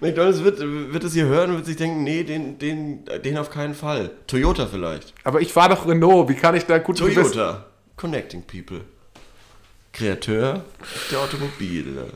[0.00, 3.50] McDonalds wird, wird es hier hören und wird sich denken, nee, den, den, den auf
[3.50, 4.10] keinen Fall.
[4.26, 5.14] Toyota vielleicht.
[5.22, 6.28] Aber ich war doch Renault.
[6.28, 7.66] Wie kann ich da gut Toyota.
[7.96, 8.80] Connecting People.
[9.92, 10.64] Kreateur
[11.10, 12.08] der Automobile.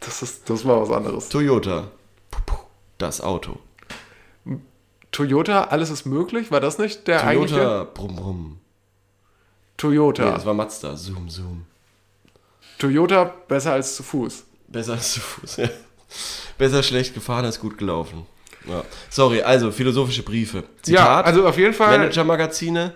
[0.00, 1.28] Das, ist, das war was anderes.
[1.28, 1.88] Toyota.
[2.98, 3.58] Das Auto.
[5.14, 6.50] Toyota, alles ist möglich?
[6.50, 7.54] War das nicht der eigentliche?
[7.54, 7.86] Toyota.
[7.94, 8.60] Brumm, brumm.
[9.76, 10.24] Toyota.
[10.24, 10.96] Nee, das war Mazda.
[10.96, 11.66] Zoom, zoom.
[12.80, 14.44] Toyota besser als zu Fuß.
[14.66, 15.56] Besser als zu Fuß.
[15.58, 15.68] Ja.
[16.58, 18.26] Besser schlecht gefahren als gut gelaufen.
[18.66, 18.84] Ja.
[19.08, 20.64] Sorry, also philosophische Briefe.
[20.86, 22.94] Ja, also auf jeden Fall, Manager-Magazine.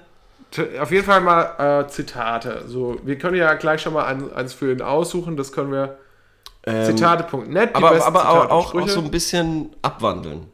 [0.80, 2.64] auf jeden Fall mal äh, Zitate.
[2.66, 5.36] So, wir können ja gleich schon mal ein, eins für ihn aussuchen.
[5.36, 5.98] Das können wir.
[6.64, 7.74] Ähm, Zitate.net.
[7.74, 10.48] aber aber Zitate auch, auch, so ein bisschen abwandeln.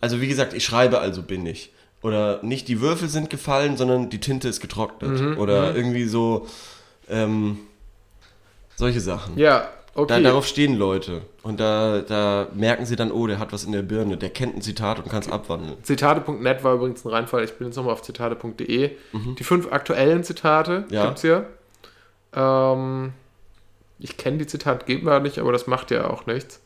[0.00, 1.72] Also wie gesagt, ich schreibe, also bin ich.
[2.02, 5.20] Oder nicht die Würfel sind gefallen, sondern die Tinte ist getrocknet.
[5.20, 6.46] Mhm, Oder irgendwie so
[7.08, 7.58] ähm,
[8.76, 9.36] solche Sachen.
[9.36, 10.14] Ja, okay.
[10.14, 11.22] Da, darauf stehen Leute.
[11.42, 14.16] Und da, da merken sie dann, oh, der hat was in der Birne.
[14.16, 15.82] Der kennt ein Zitat und kann es abwandeln.
[15.82, 17.42] Zitate.net war übrigens ein Reinfall.
[17.42, 18.90] Ich bin jetzt nochmal auf zitate.de.
[19.38, 20.94] Die fünf aktuellen Zitate Mhm.
[20.94, 21.06] Ja.
[21.06, 21.46] gibt's hier.
[22.34, 23.12] Ähm,
[23.98, 26.60] ich kenne die Zitatgeber nicht, aber das macht ja auch nichts.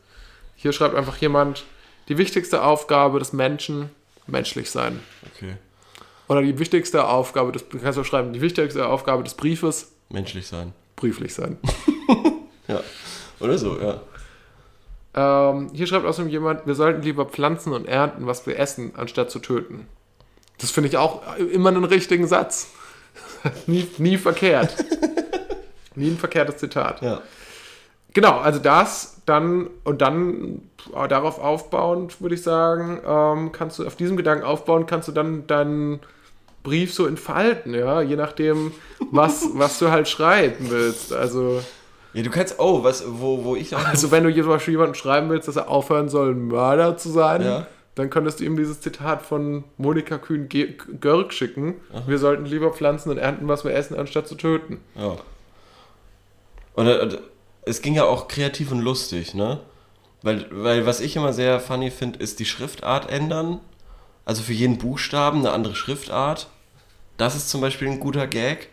[0.56, 1.64] Hier schreibt einfach jemand,
[2.12, 3.88] die wichtigste Aufgabe des Menschen,
[4.26, 5.00] menschlich sein.
[5.34, 5.54] Okay.
[6.28, 10.46] Oder die wichtigste Aufgabe des, du kannst auch schreiben, die wichtigste Aufgabe des Briefes, Menschlich
[10.46, 10.74] sein.
[10.96, 11.58] brieflich sein.
[12.68, 12.80] Ja.
[13.40, 14.00] Oder so, ja.
[15.14, 19.32] Ähm, hier schreibt außerdem jemand, wir sollten lieber pflanzen und ernten, was wir essen, anstatt
[19.32, 19.88] zu töten.
[20.58, 22.70] Das finde ich auch immer einen richtigen Satz.
[23.66, 24.76] nie, nie verkehrt.
[25.96, 27.02] nie ein verkehrtes Zitat.
[27.02, 27.20] Ja.
[28.14, 30.62] Genau, also das, dann und dann
[30.94, 35.12] äh, darauf aufbauend, würde ich sagen, ähm, kannst du auf diesem Gedanken aufbauen, kannst du
[35.12, 36.00] dann deinen
[36.62, 38.72] Brief so entfalten, ja, je nachdem,
[39.10, 41.12] was, was du halt schreiben willst.
[41.12, 41.60] Also,
[42.12, 43.84] Ja, du kannst, oh, was, wo, wo ich auch.
[43.84, 47.42] also wenn du zum Beispiel jemanden schreiben willst, dass er aufhören soll, Mörder zu sein,
[47.42, 47.66] Ja.
[47.94, 51.76] dann könntest du ihm dieses Zitat von Monika Kühn-Görg schicken.
[52.06, 54.80] Wir sollten lieber pflanzen und ernten, was wir essen, anstatt zu töten.
[54.96, 55.16] Ja.
[56.74, 57.18] Und äh,
[57.64, 59.60] es ging ja auch kreativ und lustig, ne?
[60.22, 63.60] Weil, weil was ich immer sehr funny finde, ist die Schriftart ändern.
[64.24, 66.48] Also für jeden Buchstaben eine andere Schriftart.
[67.16, 68.68] Das ist zum Beispiel ein guter Gag.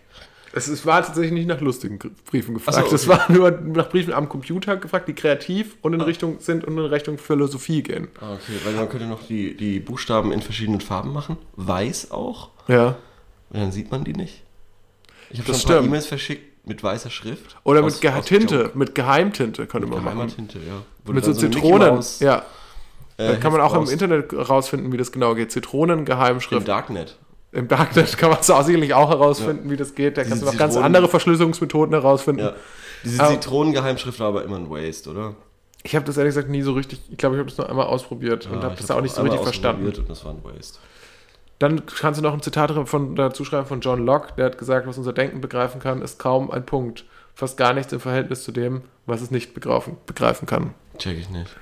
[0.52, 2.90] Es ist, war tatsächlich nicht nach lustigen Briefen gefragt.
[2.90, 3.20] So, Es okay.
[3.20, 6.86] war nur nach Briefen am Computer gefragt, die kreativ und in Richtung sind und in
[6.86, 8.08] Richtung Philosophie gehen.
[8.20, 11.38] Ah, okay, weil man könnte noch die, die Buchstaben in verschiedenen Farben machen.
[11.56, 12.50] Weiß auch.
[12.68, 12.98] Ja.
[13.52, 14.44] Und dann sieht man die nicht.
[15.30, 15.84] Ich habe schon Das ein paar.
[15.84, 17.58] E-Mails verschickt mit weißer Schrift.
[17.66, 18.78] Oder Aus- mit Ge Tinte, Joke.
[18.78, 20.36] mit Geheimtinte könnte man Geheimer machen.
[20.36, 20.84] Tinte, ja.
[21.04, 22.00] Wo Mit so Mickey Zitronen.
[22.20, 22.44] Ja.
[23.18, 23.92] äh, Da kann man auch im brauchst.
[23.92, 25.52] Internet rausfinden, wie das genau geht.
[25.52, 26.66] Zitronen, Im Geheimschrift.
[26.68, 27.18] Darknet.
[27.52, 30.18] Im Darknet kann man es auch sicherlich auch herausfinden, wie das geht.
[30.18, 32.42] Da Diese kannst du noch ganz andere Verschlüsselungsmethoden herausfinden.
[32.42, 32.54] Ja.
[33.04, 35.34] Diese Aber- Zitronengeheimschrift war aber immer ein Waste, oder?
[35.84, 37.88] Ich habe das ehrlich gesagt nie so richtig, ich glaube, ich habe das nur einmal
[37.88, 39.88] ausprobiert und Ja, habe ich das hab's auch nicht so richtig verstanden.
[39.88, 40.78] Und das war ein Waste.
[41.60, 44.88] Dann kannst du noch ein Zitat von, dazu schreiben von John Locke, der hat gesagt,
[44.88, 47.06] was unser Denken begreifen kann, ist kaum ein Punkt.
[47.36, 50.74] Fast gar nichts im Verhältnis zu dem, was es nicht begreifen, begreifen kann.
[50.98, 51.56] Check ich nicht.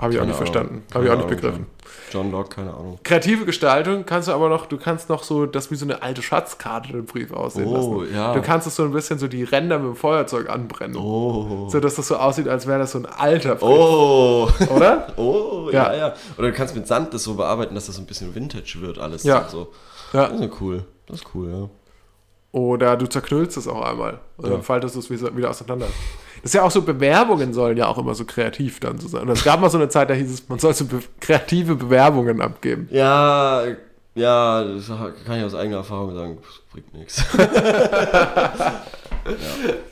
[0.00, 0.34] Habe ich auch nicht Ahnung.
[0.36, 0.82] verstanden.
[0.94, 1.66] Habe ich auch nicht Ahnung, begriffen.
[2.12, 2.98] John Locke, keine Ahnung.
[3.04, 6.22] Kreative Gestaltung kannst du aber noch, du kannst noch so das wie so eine alte
[6.22, 8.14] Schatzkarte den Brief aussehen Oh, lassen.
[8.14, 8.32] ja.
[8.34, 10.96] Du kannst es so ein bisschen so die Ränder mit dem Feuerzeug anbrennen.
[10.96, 11.68] Oh.
[11.68, 14.48] So dass das so aussieht, als wäre das so ein alter Brief, Oh.
[14.74, 15.08] oder?
[15.16, 15.92] Oh, ja.
[15.92, 15.96] Ja.
[16.08, 18.78] ja, Oder du kannst mit Sand das so bearbeiten, dass das so ein bisschen Vintage
[18.80, 19.22] wird, alles.
[19.24, 19.48] Ja.
[19.48, 19.68] So.
[20.12, 20.26] Ja.
[20.28, 20.84] Das ist ja cool.
[21.06, 21.68] Das ist cool, ja.
[22.52, 24.52] Oder du zerknüllst es auch einmal und Ja.
[24.52, 25.86] dann faltest du es wieder auseinander.
[26.42, 29.22] Das ist ja auch so, Bewerbungen sollen ja auch immer so kreativ dann so sein.
[29.22, 31.74] Und es gab mal so eine Zeit, da hieß es, man soll so be kreative
[31.76, 32.88] Bewerbungen abgeben.
[32.90, 33.62] Ja,
[34.14, 34.88] ja, das
[35.26, 36.38] kann ich aus eigener Erfahrung sagen.
[36.40, 37.24] Das bringt nichts.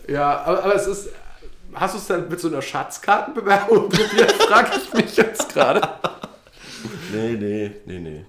[0.09, 1.11] Ja, aber, aber es ist,
[1.75, 5.87] hast du es dann mit so einer Schatzkartenbewerbung probiert, frage ich mich jetzt gerade.
[7.13, 8.25] Nee, nee, nee, nee.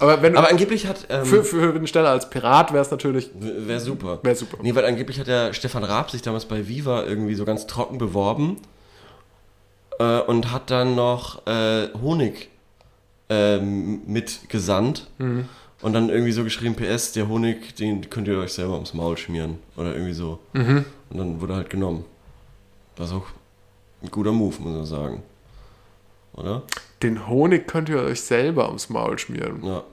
[0.00, 1.06] Aber wenn Aber angeblich hat.
[1.10, 4.18] Ähm, für, für eine Stelle als Pirat wäre es natürlich, Wäre super.
[4.22, 4.58] wäre super.
[4.62, 7.98] Nee, weil angeblich hat der Stefan Raab sich damals bei Viva irgendwie so ganz trocken
[7.98, 8.56] beworben
[9.98, 12.48] äh, und hat dann noch äh, Honig
[13.28, 15.08] ähm, mitgesandt
[15.82, 19.16] und dann irgendwie so geschrieben, PS, der Honig, den könnt ihr euch selber ums Maul
[19.16, 20.38] schmieren oder irgendwie so.
[21.10, 22.04] Und dann wurde halt genommen.
[22.96, 23.26] Das ist auch
[24.02, 25.22] ein guter Move, muss man sagen.
[26.34, 26.62] Oder?
[27.02, 29.64] Den Honig könnt ihr euch selber ums Maul schmieren.
[29.64, 29.84] Ja.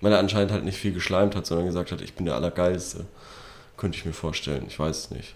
[0.00, 3.06] Weil er anscheinend halt nicht viel geschleimt hat, sondern gesagt hat, ich bin der Allergeilste.
[3.76, 5.34] Könnte ich mir vorstellen, ich weiß es nicht.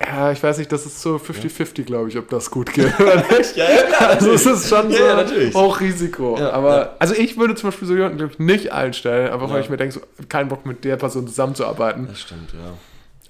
[0.00, 3.16] Ja, ich weiß nicht, das ist so 50-50, glaube ich, ob das gut geht oder
[3.38, 3.56] nicht.
[3.56, 6.36] Ja, ja, Also es ist schon Ja, so ja, hoch Risiko.
[6.38, 6.90] Ja, aber ja.
[6.98, 9.62] also ich würde zum Beispiel so jemanden glaub ich, nicht einstellen, einfach weil Ja.
[9.62, 12.06] ich mir denke, so, keinen Bock mit der Person zusammenzuarbeiten.
[12.08, 12.74] Das stimmt, ja.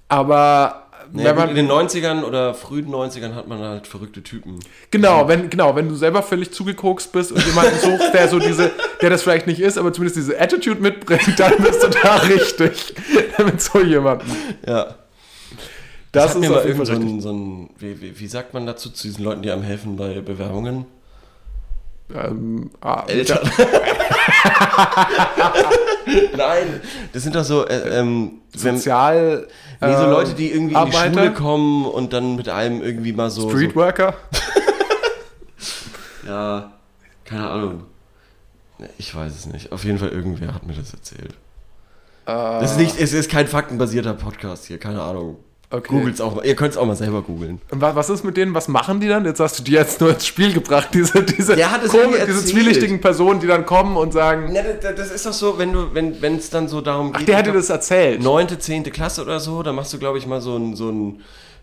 [0.08, 4.60] Aber Nee, wenn man in den 90ern oder frühen 90ern hat man halt verrückte Typen.
[4.90, 8.72] genau, wenn genau, wenn du selber völlig zugekokst bist und jemanden suchst, der so diese,
[9.00, 12.94] der das vielleicht nicht ist, aber zumindest diese Attitude mitbringt, dann bist du da richtig
[13.38, 14.28] mit so jemandem.
[14.66, 14.94] Ja.
[16.12, 18.54] Das, hat ist mir auf jeden Fall so ein, so ein wie, wie, wie sagt
[18.54, 20.86] man dazu, zu diesen Leuten, die einem helfen bei Bewerbungen?
[22.14, 23.40] Ähm, ah, Eltern.
[26.36, 26.80] Nein,
[27.12, 29.48] das sind doch so, äh, ähm, wenn, Sozial.
[29.80, 31.14] nee, so ähm, Leute, die irgendwie in die Arbeiter?
[31.14, 34.14] Schule kommen und dann mit einem irgendwie mal so, so Streetworker.
[36.26, 36.70] ja,
[37.24, 37.84] keine Ahnung.
[38.98, 39.72] Ich weiß es nicht.
[39.72, 41.32] Auf jeden Fall irgendwer hat mir das erzählt.
[42.26, 45.38] Äh, Das ist nicht, es ist kein faktenbasierter Podcast hier, keine Ahnung.
[45.68, 45.88] Okay.
[45.92, 46.46] Googelt's auch mal.
[46.46, 47.60] Ihr könnt es auch mal selber googeln.
[47.70, 48.54] Was ist mit denen?
[48.54, 49.24] Was machen die dann?
[49.24, 53.40] Jetzt hast du die jetzt nur ins Spiel gebracht, diese, diese, komisch- diese zwielichtigen Personen,
[53.40, 56.36] die dann kommen und sagen, Ja, das, das ist doch so, wenn du, wenn wenn
[56.36, 57.22] es dann so darum geht.
[57.22, 58.22] ach, der hat dir ich das erzählt.
[58.22, 61.20] Neunte, zehnte Klasse oder so, da machst du, glaube ich, mal so ein, so ein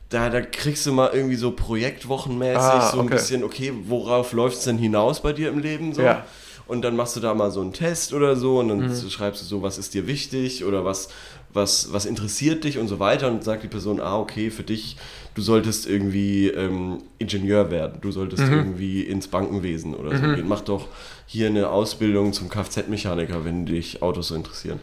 [0.09, 3.15] da, da kriegst du mal irgendwie so projektwochenmäßig Ah, so ein okay.
[3.15, 5.93] bisschen, okay, worauf läuft es denn hinaus bei dir im Leben?
[5.93, 6.01] So?
[6.01, 6.13] Ja.
[6.15, 6.19] Mhm.
[6.65, 9.45] Und dann machst du da mal so einen Test oder so und dann schreibst du
[9.45, 11.09] so, was ist dir wichtig oder was,
[11.53, 14.97] was, was interessiert dich und so weiter und sagt die Person, ah, okay, für dich,
[15.35, 18.53] du solltest irgendwie ähm, Ingenieur werden, du solltest Mhm.
[18.53, 20.47] irgendwie ins Bankenwesen oder so gehen.
[20.47, 20.87] Mach doch
[21.25, 24.79] hier eine Ausbildung zum Kfz-Mechaniker, wenn dich Autos so interessieren.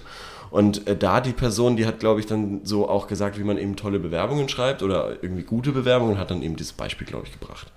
[0.51, 3.57] Und äh, da die Person, die hat, glaube ich, dann so auch gesagt, wie man
[3.57, 7.39] eben tolle Bewerbungen schreibt oder irgendwie gute Bewerbungen, hat dann eben dieses Beispiel, glaube ich,
[7.39, 7.69] gebracht.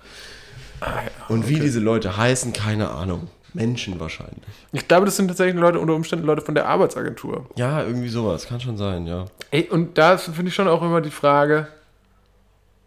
[1.28, 3.28] Und wie diese Leute heißen, keine Ahnung.
[3.54, 4.42] Menschen wahrscheinlich.
[4.72, 7.46] Ich glaube, das sind tatsächlich Leute, unter Umständen Leute von der Arbeitsagentur.
[7.56, 8.46] Ja, irgendwie sowas.
[8.46, 9.26] Kann schon sein, ja.
[9.50, 11.68] Ey, und da finde ich schon auch immer die Frage,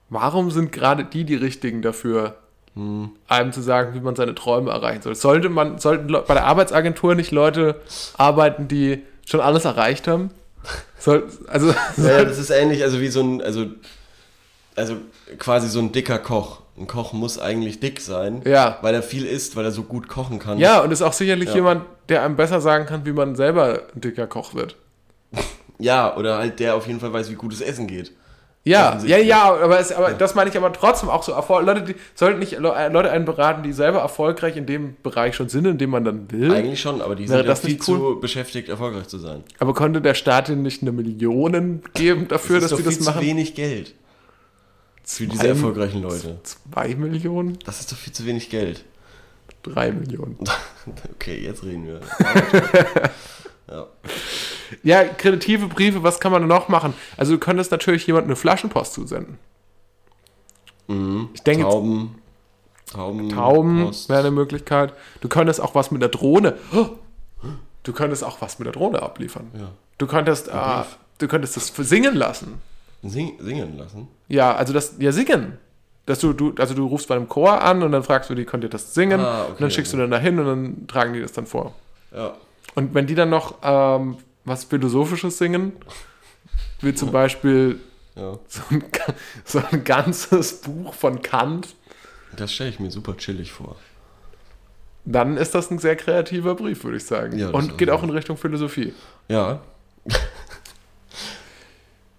[0.09, 2.35] warum sind gerade die die Richtigen dafür,
[2.75, 3.09] Hm.
[3.27, 5.15] einem zu sagen, wie man seine Träume erreichen soll?
[5.15, 7.81] Sollte man, sollten bei der Arbeitsagentur nicht Leute
[8.17, 10.29] arbeiten, die schon alles erreicht haben?
[10.99, 13.65] Soll, also, Ja, das ist ähnlich, also wie so ein, also,
[14.75, 14.97] also
[15.39, 16.61] quasi so ein dicker Koch.
[16.79, 18.77] Ein Koch muss eigentlich dick sein, Ja.
[18.81, 20.59] weil er viel isst, weil er so gut kochen kann.
[20.59, 21.55] ja, und ist auch sicherlich Ja.
[21.55, 24.75] jemand, der einem besser sagen kann, wie man selber ein dicker Koch wird.
[25.79, 28.11] Ja, oder halt der auf jeden Fall weiß, wie gutes Essen geht.
[28.63, 31.31] Ja, ja, ja, aber, es, aber das meine ich aber trotzdem auch so.
[31.59, 32.57] Leute, die sollten nicht äh,
[32.89, 36.31] Leute einen beraten, die selber erfolgreich in dem Bereich schon sind, in dem man dann
[36.31, 36.51] will.
[36.51, 38.15] Eigentlich schon, aber die sind ja viel nicht cool?
[38.15, 39.43] zu beschäftigt, erfolgreich zu sein.
[39.59, 43.03] Aber konnte der Staat ihnen nicht eine Million geben dafür, das dass doch das viel
[43.05, 43.21] zu machen?
[43.21, 43.93] wenig Geld
[45.07, 46.39] für diese Zwei- erfolgreichen Leute.
[46.43, 47.57] Zwei Millionen?
[47.65, 48.83] Das ist doch viel zu wenig Geld.
[49.63, 50.37] Drei Millionen.
[51.15, 51.99] Okay, jetzt reden wir.
[53.69, 53.87] ja.
[54.83, 56.93] Ja, kreative Briefe, was kann man noch machen?
[57.17, 59.37] Also du könntest natürlich jemandem eine Flaschenpost zusenden.
[60.87, 61.29] Mhm.
[61.33, 62.15] Ich denke, Tauben.
[62.85, 63.29] Tauben.
[63.29, 64.93] Tauben wäre eine Möglichkeit.
[65.19, 66.57] Du könntest auch was mit der Drohne.
[66.73, 66.87] Oh!
[67.83, 69.51] Du könntest auch was mit der Drohne abliefern.
[69.57, 69.71] Ja.
[69.97, 70.83] Du könntest, äh,
[71.17, 72.61] du könntest das singen lassen.
[73.03, 74.07] Sing, singen lassen.
[74.27, 75.57] Ja, also das, ja, singen.
[76.05, 78.45] Dass du, du, also du rufst bei einem Chor an und dann fragst du die,
[78.45, 79.19] könnt ihr das singen?
[79.19, 80.03] Ah, okay, und dann schickst okay.
[80.03, 81.75] du dann dahin und dann tragen die das dann vor.
[82.15, 82.35] Ja.
[82.75, 85.73] Und wenn die dann noch ähm, was Philosophisches singen,
[86.81, 87.79] wie zum Beispiel
[88.15, 88.37] ja.
[88.47, 88.83] so ein,
[89.43, 91.75] so ein ganzes Buch von Kant,
[92.35, 93.75] Das stelle ich mir super chillig vor.
[95.05, 97.37] dann ist das ein sehr kreativer Brief, würde ich sagen.
[97.37, 98.93] Ja, und geht auch in Richtung Philosophie.
[99.27, 99.59] Ja.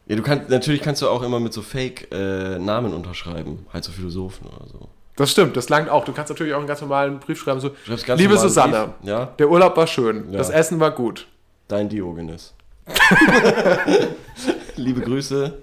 [0.09, 3.67] Ja, du kannst, natürlich kannst du auch immer mit so Fake-Namen unterschreiben.
[3.73, 4.89] Halt so Philosophen oder so.
[5.17, 6.05] Das stimmt, das langt auch.
[6.05, 7.71] Du kannst natürlich auch einen ganz normalen Brief schreiben, so,
[8.15, 8.95] liebe Susanne.
[9.03, 10.39] Ja, der Urlaub war schön, Ja.
[10.39, 11.27] das Essen war gut.
[11.67, 12.55] dein Diogenes.
[14.77, 15.59] liebe Grüße.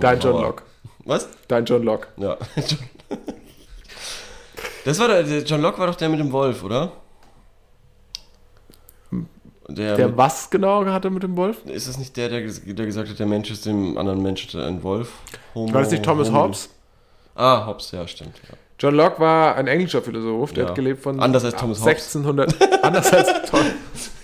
[0.00, 0.42] Dein John.
[0.42, 0.62] Locke.
[1.04, 1.28] Was?
[1.46, 2.08] Dein John Locke.
[2.16, 2.36] Ja.
[4.84, 6.92] Das war der, der John Locke war doch der mit dem Wolf, oder?
[9.70, 11.58] Der, Der mit, was genau hatte mit dem Wolf?
[11.66, 14.82] ist das nicht der, der, der gesagt hat, der Mensch ist dem anderen Mensch ein
[14.82, 15.12] Wolf?
[15.54, 16.44] Homo, War das nicht Thomas Homo.
[16.44, 16.70] Hobbes?
[17.34, 18.34] Ah, Hobbes, ja, stimmt.
[18.48, 18.56] Ja.
[18.80, 20.68] John Locke war ein englischer Philosoph, der Ja.
[20.70, 22.14] hat gelebt von Anders als Thomas Hobbes.
[22.16, 22.82] 1600.
[22.84, 23.66] anders als Thomas.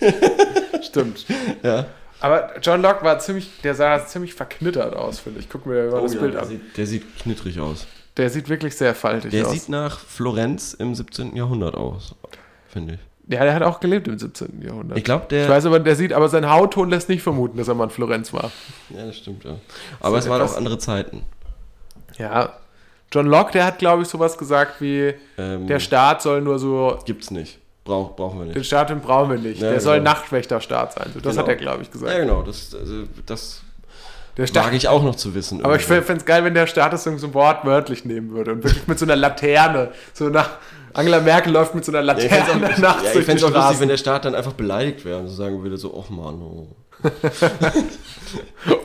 [0.87, 1.27] Stimmt.
[1.63, 1.87] Ja.
[2.21, 5.49] Aber John Locke war ziemlich, der sah ziemlich verknittert aus, finde ich.
[5.51, 6.49] Guck mir mal das Bild der, an.
[6.49, 7.87] sieht, der sieht knittrig aus.
[8.17, 9.53] Der sieht wirklich sehr faltig Der aus.
[9.53, 11.35] sieht nach Florenz im 17.
[11.37, 12.15] Jahrhundert aus,
[12.69, 13.01] finde ich.
[13.29, 14.63] Ja, der hat auch gelebt im 17.
[14.63, 14.99] Jahrhundert.
[14.99, 15.45] Ich glaube, der.
[15.45, 17.91] Ich weiß aber, der sieht, aber sein Hautton lässt nicht vermuten, dass er mal in
[17.91, 18.51] Florenz war.
[18.91, 19.57] ja, das stimmt, ja.
[20.01, 21.23] Aber es waren auch andere Zeiten.
[22.19, 22.51] Ja.
[23.13, 26.99] John Locke, der hat, glaube ich, sowas gesagt wie, Ähm, der Staat soll nur so,
[27.07, 27.59] gibt's nicht.
[27.85, 28.57] Brauch, brauchen wir nicht.
[28.57, 29.61] den Staat den brauchen wir nicht.
[29.61, 30.13] Ja, der soll genau.
[30.13, 31.11] Nachtwächterstaat sein.
[31.13, 31.43] So, Das Genau.
[31.43, 32.11] hat er, glaube ich, gesagt.
[32.13, 32.43] ja, genau.
[32.43, 33.61] Das, also, das
[34.37, 35.63] Der Staat, mag ich auch noch zu wissen.
[35.65, 36.07] aber ich irgendwo.
[36.07, 39.05] fände es geil, wenn der Staat das so wortwörtlich nehmen würde und wirklich mit so
[39.05, 40.51] einer Laterne, so nach,
[40.95, 43.43] Angela Merkel läuft mit so einer Ja, fände Laterne es nachts ja, ich die fänd's
[43.45, 46.09] auch lustig, wenn der Staat dann einfach beleidigt wäre und so sagen würde, so, och
[46.11, 46.67] Mann, oh.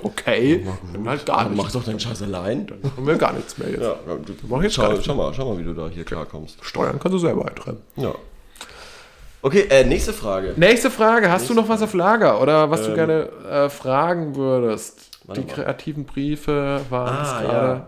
[0.04, 1.76] Okay, dann halt gar Mach nicht.
[1.76, 2.68] doch deinen Scheiß allein.
[2.68, 3.82] Dann machen wir gar nichts mehr jetzt.
[3.82, 5.06] Ja, du, mach jetzt schau, nichts.
[5.06, 6.58] schau, mal, schau mal, wie du da hier klarkommst.
[6.62, 7.80] Steuern kannst du selber eintreiben.
[7.96, 8.14] Ja.
[9.42, 10.54] Okay, äh, nächste Frage.
[10.58, 11.32] Nächste Frage.
[11.32, 15.10] Hast du noch was auf Lager oder was du Ähm, gerne äh, fragen würdest?
[15.36, 17.68] Die kreativen Briefe waren es Ah, gerade.
[17.80, 17.88] ja.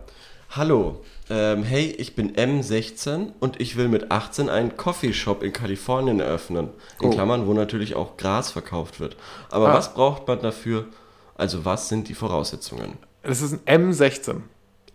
[0.51, 1.01] Hallo.
[1.33, 6.71] Ähm, hey, ich bin M16 und ich will mit 18 einen Coffeeshop in Kalifornien eröffnen.
[6.99, 7.09] In Oh.
[7.11, 9.15] Klammern, wo natürlich auch Gras verkauft wird.
[9.49, 9.73] Aber Ah.
[9.73, 10.87] was braucht man dafür?
[11.35, 12.97] Also, was sind die Voraussetzungen?
[13.23, 14.41] Das ist ein M16.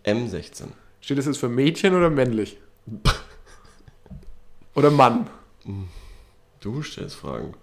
[0.03, 0.67] M16.
[1.01, 2.57] Steht das jetzt für Mädchen oder männlich?
[4.75, 5.27] Oder Mann?
[6.59, 7.55] Du stellst Fragen.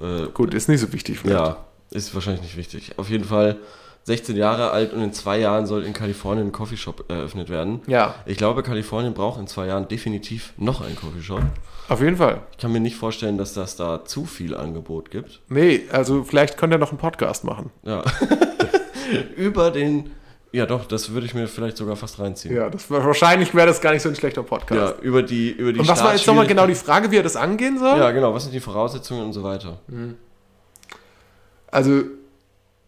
[0.00, 1.18] Äh, Gut, ist nicht so wichtig.
[1.18, 1.38] vielleicht.
[1.38, 2.92] ja, ist wahrscheinlich nicht wichtig.
[2.98, 3.58] Auf jeden Fall
[4.04, 7.82] 16 Jahre alt und in zwei Jahren soll in Kalifornien ein Coffeeshop eröffnet werden.
[7.86, 11.42] Ja, Ich glaube, Kalifornien braucht in zwei Jahren definitiv noch einen Coffeeshop.
[11.88, 12.40] auf jeden Fall.
[12.52, 15.40] Ich kann mir nicht vorstellen, dass das da zu viel Angebot gibt.
[15.48, 17.70] Nee, also vielleicht könnt ihr noch einen Podcast machen.
[17.82, 18.02] Ja.
[19.36, 20.10] Über den.
[20.52, 22.56] Ja, doch, das würde ich mir vielleicht sogar fast reinziehen.
[22.56, 24.96] Ja, das wahrscheinlich wäre das gar nicht so ein schlechter Podcast.
[24.98, 27.22] Ja, über die über die Und was war jetzt nochmal genau die Frage, wie er
[27.22, 27.98] das angehen soll?
[27.98, 29.78] Ja, genau, was sind die Voraussetzungen und so weiter.
[31.70, 32.02] Also,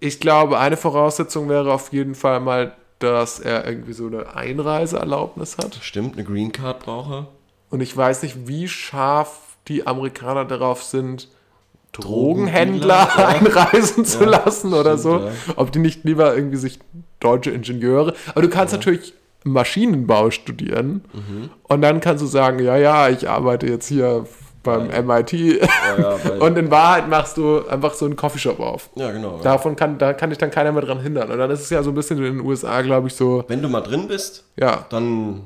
[0.03, 5.59] ich glaube, eine Voraussetzung wäre auf jeden Fall mal, dass er irgendwie so eine Einreiseerlaubnis
[5.59, 5.79] hat.
[5.81, 7.27] Stimmt, eine Green Card brauche.
[7.71, 11.29] Und ich weiß nicht, wie scharf die Amerikaner darauf sind,
[11.93, 13.27] Drogenhändler ja.
[13.29, 15.19] einreisen zu Ja, lassen oder stimmt, so.
[15.27, 15.33] ja.
[15.57, 16.79] Ob die nicht lieber irgendwie sich
[17.21, 18.15] deutsche Ingenieure.
[18.31, 21.51] Aber du kannst natürlich Maschinenbau studieren Mhm.
[21.65, 24.27] und dann kannst du sagen, ja, ja, ich arbeite jetzt hier
[24.63, 25.59] beim MIT Ja,
[25.99, 28.91] ja, weil, und in Wahrheit machst du einfach so einen Coffeeshop auf.
[28.95, 29.37] ja genau.
[29.39, 29.43] Ja.
[29.43, 31.31] Davon kann, da kann dich dann keiner mehr dran hindern.
[31.31, 33.63] Und dann ist es ja so ein bisschen in den USA, glaube ich, so, Wenn
[33.63, 35.43] du mal drin bist, ja, dann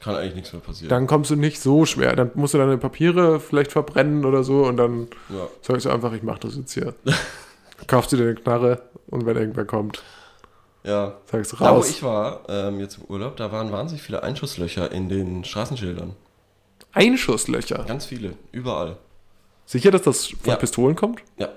[0.00, 0.90] kann eigentlich nichts mehr passieren.
[0.90, 2.14] dann kommst du nicht so schwer.
[2.14, 5.48] Dann musst du deine Papiere vielleicht verbrennen oder so und dann ja.
[5.62, 6.94] sagst du einfach, ich mach das jetzt hier.
[7.86, 10.02] Kaufst du dir eine Knarre und wenn irgendwer kommt,
[10.84, 11.14] ja.
[11.30, 11.90] sagst du Da, wo raus.
[11.90, 16.14] ich war, ähm, jetzt im Urlaub, da waren wahnsinnig viele Einschusslöcher in den Straßenschildern.
[16.98, 17.84] Einschusslöcher.
[17.86, 18.96] Ganz viele, überall.
[19.66, 20.56] Sicher, dass das von Ja.
[20.56, 21.20] Pistolen kommt?
[21.38, 21.48] Ja.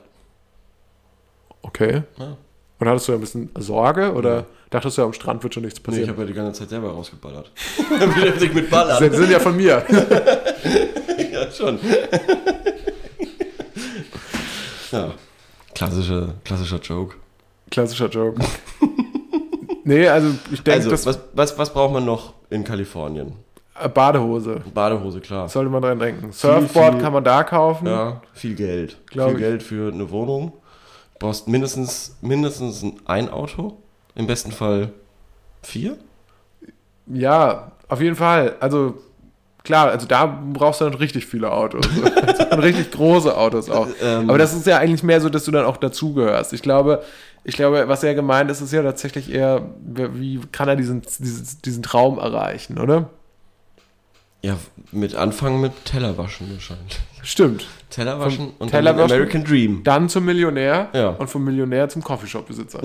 [1.61, 2.03] Okay.
[2.17, 2.37] Ja.
[2.79, 5.81] Und hattest du ein bisschen Sorge oder dachtest du, am Strand wird schon nichts Nee,
[5.81, 6.09] ich passieren?
[6.09, 7.51] habe ja die ganze Zeit selber rausgeballert.
[8.15, 8.97] Beschäftigt mit Ballern.
[9.11, 9.83] Sie sind ja von mir.
[11.31, 11.79] Ja, schon.
[14.91, 15.13] ja.
[15.73, 17.15] Klassischer, klassischer Joke.
[17.69, 18.41] Klassischer Joke.
[19.83, 23.33] nee, also ich denke, Also, was, was, was braucht man noch in Kalifornien?
[23.79, 24.61] Äh, Badehose.
[24.73, 25.47] Badehose, klar.
[25.49, 26.31] Sollte man dran denken.
[26.31, 27.87] Surfboard viel- kann man da kaufen.
[27.87, 28.97] Ja, viel Geld.
[29.07, 29.43] Glaub viel ich.
[29.43, 30.53] Geld für eine Wohnung.
[31.19, 33.77] Du brauchst mindestens, mindestens ein Auto.
[34.15, 34.89] Im besten Fall
[35.61, 35.97] vier.
[37.07, 38.55] Ja, auf jeden Fall.
[38.59, 38.95] Also
[39.63, 41.85] klar, also da brauchst du dann richtig viele Autos.
[42.51, 43.87] Also, richtig große Autos auch.
[44.03, 44.27] Ähm.
[44.29, 46.51] Aber das ist ja eigentlich mehr so, dass du dann auch dazugehörst.
[46.51, 47.01] Ich glaube,
[47.45, 51.47] ich glaube, was er gemeint ist, ist ja tatsächlich eher, wie kann er diesen, diesen,
[51.63, 53.09] diesen Traum erreichen, oder?
[54.43, 54.57] Ja,
[54.91, 56.99] mit Anfangen mit Tellerwaschen wahrscheinlich.
[57.21, 57.67] Stimmt.
[57.91, 59.07] Tellerwaschen Vom und Tellerwaschen?
[59.09, 59.81] dann American Dream.
[59.83, 61.09] Dann zum Millionär Ja.
[61.09, 62.81] und vom Millionär zum Coffeeshop-Besitzer.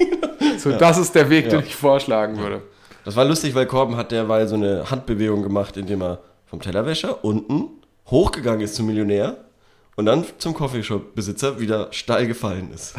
[0.58, 1.50] so, das ist der Weg, Ja.
[1.58, 2.62] den ich vorschlagen würde.
[3.04, 7.24] Das war lustig, weil Korben hat derweil so eine Handbewegung gemacht, indem er vom Tellerwäscher
[7.24, 7.66] unten
[8.10, 9.36] hochgegangen ist zum Millionär
[9.98, 12.94] und dann zum Coffeeshop-Besitzer wieder steil gefallen ist.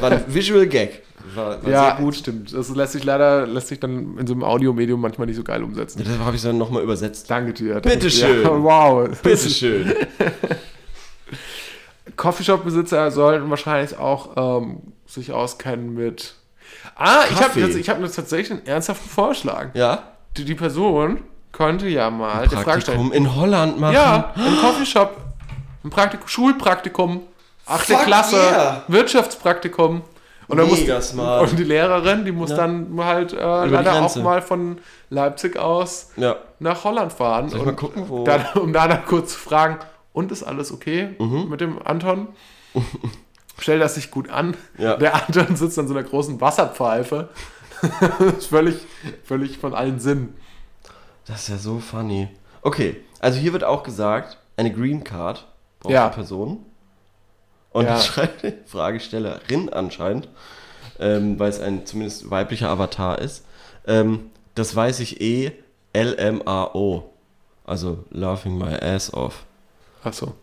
[0.00, 1.02] War ein Visual Gag.
[1.34, 2.16] War, war Ja, gut.
[2.16, 2.54] stimmt.
[2.54, 5.62] Das lässt sich leider, lässt sich dann in so einem Audiomedium manchmal nicht so geil
[5.62, 5.98] umsetzen.
[6.02, 7.30] Deshalb habe ich dann nochmal übersetzt.
[7.30, 7.80] Danke dir.
[7.80, 8.44] Bitteschön.
[8.44, 9.06] Ja, wow.
[9.22, 9.92] Bitteschön.
[12.16, 16.32] Coffeeshop-Besitzer sollten wahrscheinlich auch ähm, sich auskennen mit.
[16.96, 17.60] Ah, ich habe Kaffee.
[17.60, 19.74] jetzt, ich hab jetzt tatsächlich einen ernsthaften Vorschlag.
[19.74, 20.12] Ja?
[20.38, 21.20] Die, die Person
[21.52, 22.62] könnte ja mal stellen.
[22.62, 23.92] Praktikum in Holland machen.
[23.94, 25.14] Ja, im Coffeeshop.
[25.84, 27.22] Ein Praktikum, Schulpraktikum.
[27.66, 28.36] Achte Fuck Klasse.
[28.36, 28.82] yeah.
[28.88, 30.02] Wirtschaftspraktikum.
[30.48, 31.50] Und, dann muss, Mega smart.
[31.50, 34.78] und die Lehrerin, die muss dann halt äh, leider auch mal von
[35.10, 36.36] Leipzig aus Ja.
[36.58, 37.50] nach Holland fahren.
[37.50, 39.76] Soll ich mal gucken, wo- Dann, um da dann kurz zu fragen,
[40.14, 41.48] und ist alles okay Mhm.
[41.50, 42.28] mit dem Anton?
[43.58, 44.56] Stell das sich gut an.
[44.78, 44.96] Ja.
[44.96, 47.28] Der Anton sitzt an so einer großen Wasserpfeife.
[48.38, 48.76] ist völlig,
[49.24, 50.34] völlig von allen Sinnen.
[51.26, 52.28] Das ist ja so funny.
[52.62, 55.46] Okay, also hier wird auch gesagt, eine Green Card
[55.80, 56.08] braucht Ja.
[56.08, 56.64] die Person.
[57.72, 57.98] Und Ja.
[58.00, 60.28] schreibt die Fragestellerin anscheinend,
[60.98, 63.44] ähm, weil es ein zumindest weiblicher Avatar ist.
[63.86, 65.52] Ähm, das weiß ich eh,
[65.94, 67.10] LMAO.
[67.64, 69.44] Also Laughing My Ass Off.
[70.02, 70.34] Achso.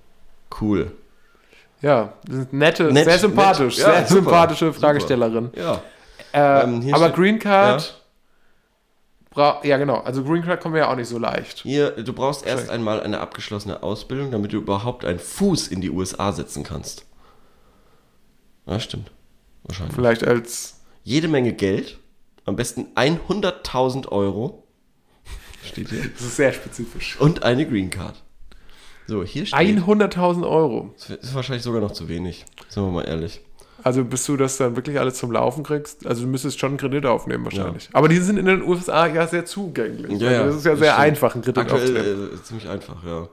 [0.61, 0.91] Cool.
[1.81, 2.13] Ja,
[2.51, 3.88] nette, Nett, sehr sympathisch, nett.
[3.88, 4.79] Ja, sehr super, sympathische super.
[4.79, 5.49] Fragestellerin.
[5.55, 5.81] Ja.
[6.31, 7.99] Äh, Ähm, aber Green Card,
[9.36, 11.59] bra ja genau, also Green Card kommen wir ja auch nicht so leicht.
[11.59, 15.91] Hier, du brauchst erst einmal eine abgeschlossene Ausbildung, damit du überhaupt einen Fuß in die
[15.91, 17.05] USA setzen kannst.
[18.65, 19.11] Ja, stimmt.
[19.63, 19.95] Wahrscheinlich.
[19.95, 21.99] Vielleicht als, jede Menge Geld,
[22.45, 24.63] am besten 100.000 Euro,
[25.63, 27.19] steht hier, das ist sehr spezifisch.
[27.19, 28.15] und eine Green Card.
[29.07, 30.95] So, hier steht, 100.000 Euro.
[30.97, 33.41] das ist wahrscheinlich sogar noch zu wenig, sind wir mal ehrlich.
[33.86, 36.77] Also bis du das dann wirklich alles zum Laufen kriegst, also du müsstest schon einen
[36.79, 37.88] Kredit aufnehmen wahrscheinlich.
[37.93, 40.11] Aber die sind in den USA ja sehr zugänglich.
[40.25, 41.07] also das ist ja sehr stimmt.
[41.07, 41.97] einfach, einen Kredit aufzunehmen.
[41.97, 43.27] Aktuell äh, ziemlich einfach, ja.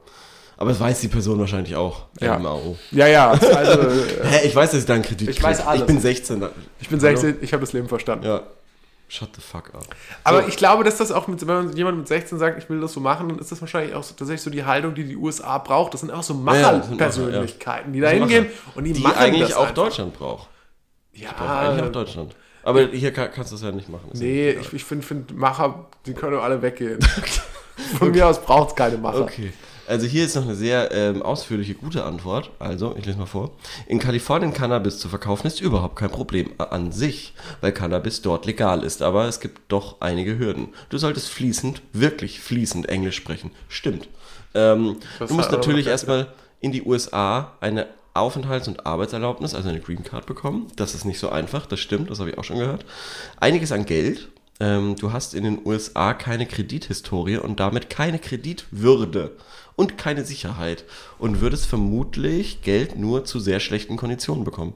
[0.59, 2.05] Aber das weiß die Person wahrscheinlich auch.
[2.21, 2.39] Ja.
[2.39, 2.77] MAO.
[2.91, 3.95] Ja, ja, also äh,
[4.25, 5.67] Hä, ich weiß, dass ich da einen Kredit Ich weiß krieg.
[5.69, 5.81] alles.
[5.81, 6.45] Ich bin 16.
[6.83, 8.27] ich bin 16, ich habe das Leben verstanden.
[8.27, 8.43] Ja.
[9.13, 9.85] Shut the fuck up.
[10.25, 10.49] Aber So.
[10.49, 12.95] ich glaube, dass das auch, mit, wenn man jemand mit 16 sagt, ich will das
[12.95, 15.59] so machen, dann ist das wahrscheinlich auch so, tatsächlich so die Haltung, die die USA
[15.59, 15.93] braucht.
[15.93, 19.03] Das sind auch so ja, das sind Macherpersönlichkeiten, die da Das hingehen und die, Die
[19.03, 19.75] machen eigentlich das auch einfach.
[19.75, 20.49] Deutschland braucht.
[21.13, 22.35] Braucht eigentlich Ja, auch Deutschland.
[22.63, 24.09] Aber hier kann, kannst du das ja nicht machen.
[24.15, 26.99] Ja nee, ich, ich finde find Macher, die können alle weggehen.
[27.99, 29.21] Von mir aus braucht es keine Macher.
[29.23, 29.53] Okay.
[29.87, 32.51] Also hier ist noch eine sehr ähm, ausführliche, gute Antwort.
[32.59, 33.51] Also, ich lese mal vor.
[33.87, 38.85] In Kalifornien Cannabis zu verkaufen ist überhaupt kein Problem an sich, weil Cannabis dort legal
[38.85, 39.03] ist.
[39.03, 40.69] Aber es gibt doch einige Hürden.
[40.89, 43.51] Du solltest fließend, wirklich fließend Englisch sprechen.
[43.69, 44.09] Stimmt.
[44.55, 46.29] Ähm, du musst natürlich erstmal
[46.61, 50.69] in die USA eine Aufenthalts- und Arbeitserlaubnis, also eine Green Card bekommen.
[50.77, 52.85] Das ist nicht so einfach, das stimmt, das habe ich auch schon gehört.
[53.41, 54.29] Einiges an Geld.
[54.61, 59.33] Ähm, du hast in den USA keine Kredithistorie und damit keine Kreditwürde
[59.83, 60.85] und keine Sicherheit
[61.19, 64.75] und würdest vermutlich Geld nur zu sehr schlechten Konditionen bekommen.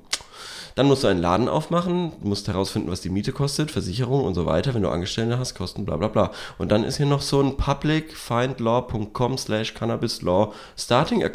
[0.74, 4.46] Dann musst du einen Laden aufmachen, musst herausfinden, was die Miete kostet, Versicherung und so
[4.46, 4.74] weiter.
[4.74, 6.32] Wenn du Angestellte hast, Kosten, bla bla bla.
[6.58, 11.30] Und dann ist hier noch so ein publicfindlaw.com slash cannabis law starting a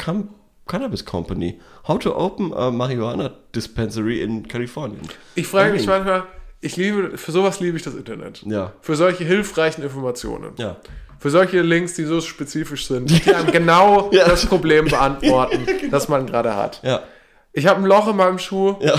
[0.67, 1.59] cannabis company.
[1.87, 5.07] How to open a marijuana dispensary in Kalifornien.
[5.35, 6.25] Ich frage mich manchmal,
[6.59, 8.43] ich liebe, für sowas liebe ich das Internet.
[8.45, 8.73] Ja.
[8.81, 10.51] Für solche hilfreichen Informationen.
[10.57, 10.75] Ja.
[11.21, 14.27] Für solche Links, die so spezifisch sind, die einem genau Ja.
[14.27, 16.81] das Problem beantworten, das man gerade hat.
[16.83, 17.03] Ja.
[17.53, 18.95] Ich habe ein Loch in meinem Schuh Ja.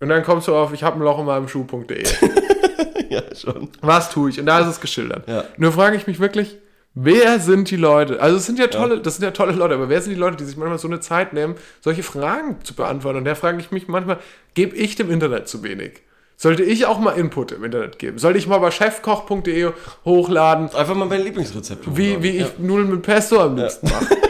[0.00, 2.04] und dann kommst du auf, ich habe ein Loch in meinem Schuh.de.
[3.10, 3.70] Ja, schon.
[3.80, 4.38] Was tue ich?
[4.38, 5.26] Und da ist es geschildert.
[5.26, 5.44] Ja.
[5.56, 6.58] Nur frage ich mich wirklich,
[6.92, 8.20] wer sind die Leute?
[8.20, 10.36] Also es sind ja tolle, das sind ja tolle Leute, aber wer sind die Leute,
[10.36, 13.18] die sich manchmal so eine Zeit nehmen, solche Fragen zu beantworten?
[13.18, 14.18] Und da frage ich mich manchmal,
[14.52, 16.02] gebe ich dem Internet zu wenig?
[16.40, 18.18] Sollte ich auch mal Input im Internet geben?
[18.18, 19.72] Sollte ich mal bei chefkoch.de
[20.04, 21.84] hochladen, Einfach mal mein Lieblingsrezept.
[21.96, 22.22] wie, hochladen.
[22.22, 24.16] wie ich Nudeln mit Pesto am liebsten mache?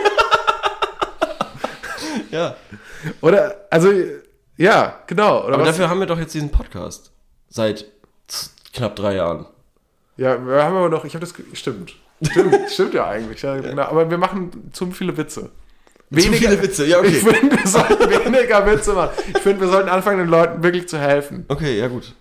[2.30, 2.56] Ja.
[3.22, 3.90] Oder, also,
[4.56, 5.44] ja, genau.
[5.46, 7.10] Oder Aber dafür haben wir doch jetzt diesen Podcast.
[7.48, 7.86] Seit
[8.74, 9.46] knapp drei Jahren.
[10.16, 11.94] Ja, wir haben aber noch, ich habe das, stimmt.
[12.22, 13.40] Stimmt, stimmt ja eigentlich.
[13.42, 15.50] Ja, Genau, aber wir machen zu viele Witze.
[16.14, 17.34] Zu viele Witze, ja, Ich okay.
[17.38, 19.10] finde, wir sollten weniger Witze machen.
[19.34, 21.44] Ich finde, wir sollten anfangen, den Leuten wirklich zu helfen.
[21.48, 22.14] Okay, ja gut.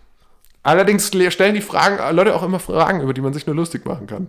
[0.63, 3.85] Allerdings le- stellen die Fragen, Leute auch immer Fragen, über die man sich nur lustig
[3.85, 4.27] machen kann.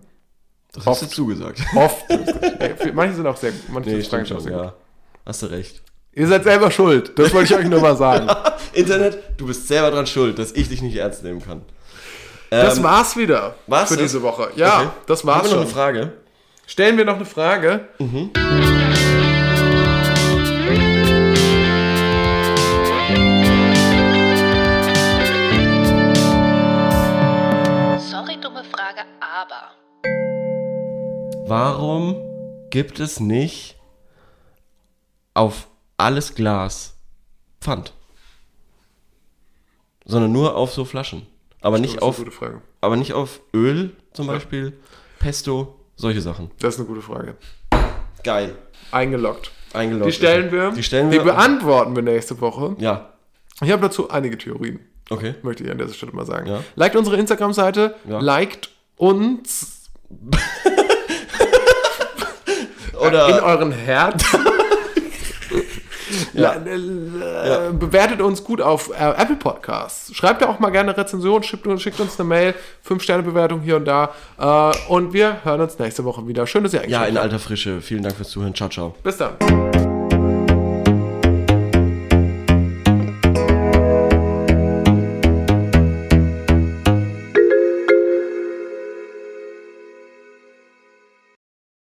[0.73, 1.03] Das Oft.
[1.03, 1.61] hast du zugesagt.
[1.75, 2.05] Oft.
[2.09, 3.63] Ey, manche sind auch sehr gut.
[3.71, 4.73] Manche Nee, Fragen sind auch sehr ja.
[5.27, 5.79] Hast du recht.
[5.79, 5.83] gut.
[6.13, 7.13] Ihr seid selber schuld.
[7.19, 8.29] Das wollte ich euch nur mal sagen.
[8.73, 11.63] Internet, du bist selber dran schuld, dass ich dich nicht ernst nehmen kann.
[12.51, 14.05] Das Ähm, war's wieder war's für das?
[14.05, 14.51] diese Woche.
[14.57, 14.89] Ja, okay.
[15.07, 16.13] das Haben war's wir noch eine Frage?
[16.67, 17.89] Stellen wir noch eine Frage.
[17.99, 18.31] Sorry,
[31.49, 32.17] Warum
[32.71, 33.77] gibt es nicht
[35.35, 36.99] auf alles Glas
[37.61, 37.93] Pfand?
[40.05, 41.27] Sondern nur auf so Flaschen.
[41.61, 42.63] Aber nicht auf, eine gute Frage.
[42.81, 44.79] aber nicht auf Öl zum Beispiel,
[45.19, 46.51] Pesto, solche Sachen.
[46.61, 47.37] Das ist eine gute Frage.
[48.23, 48.55] Geil.
[48.93, 49.51] Eingeloggt.
[49.73, 50.07] Eingeloggt.
[50.09, 50.71] Die stellen wir.
[50.71, 51.25] Die stellen Die wir.
[51.25, 52.77] beantworten wir nächste Woche.
[52.79, 53.13] ja.
[53.61, 54.79] Ich habe dazu einige Theorien,
[55.11, 55.35] Okay.
[55.43, 56.47] möchte ich an dieser Stelle mal sagen.
[56.47, 56.63] Ja.
[56.77, 58.21] Liked unsere Instagram-Seite, Ja.
[58.21, 59.91] liked uns
[63.01, 64.27] Oder in euren Herzen.
[66.33, 66.55] Ja.
[66.55, 70.15] Äh, Bewertet uns gut auf äh, Apple Podcasts.
[70.15, 71.85] Schreibt ja auch mal gerne eine Rezension, schickt, uns-
[72.19, 72.55] eine Mail,
[72.89, 74.11] 5-Sterne-Bewertung hier und da.
[74.39, 76.47] Äh, und wir hören uns nächste Woche wieder.
[76.47, 77.25] Schön, dass ihr ja, eingeschaltet in habt.
[77.33, 77.81] alter Frische.
[77.83, 78.55] Vielen Dank fürs Zuhören.
[78.55, 78.95] Ciao, ciao.
[79.03, 79.68] Bis dann.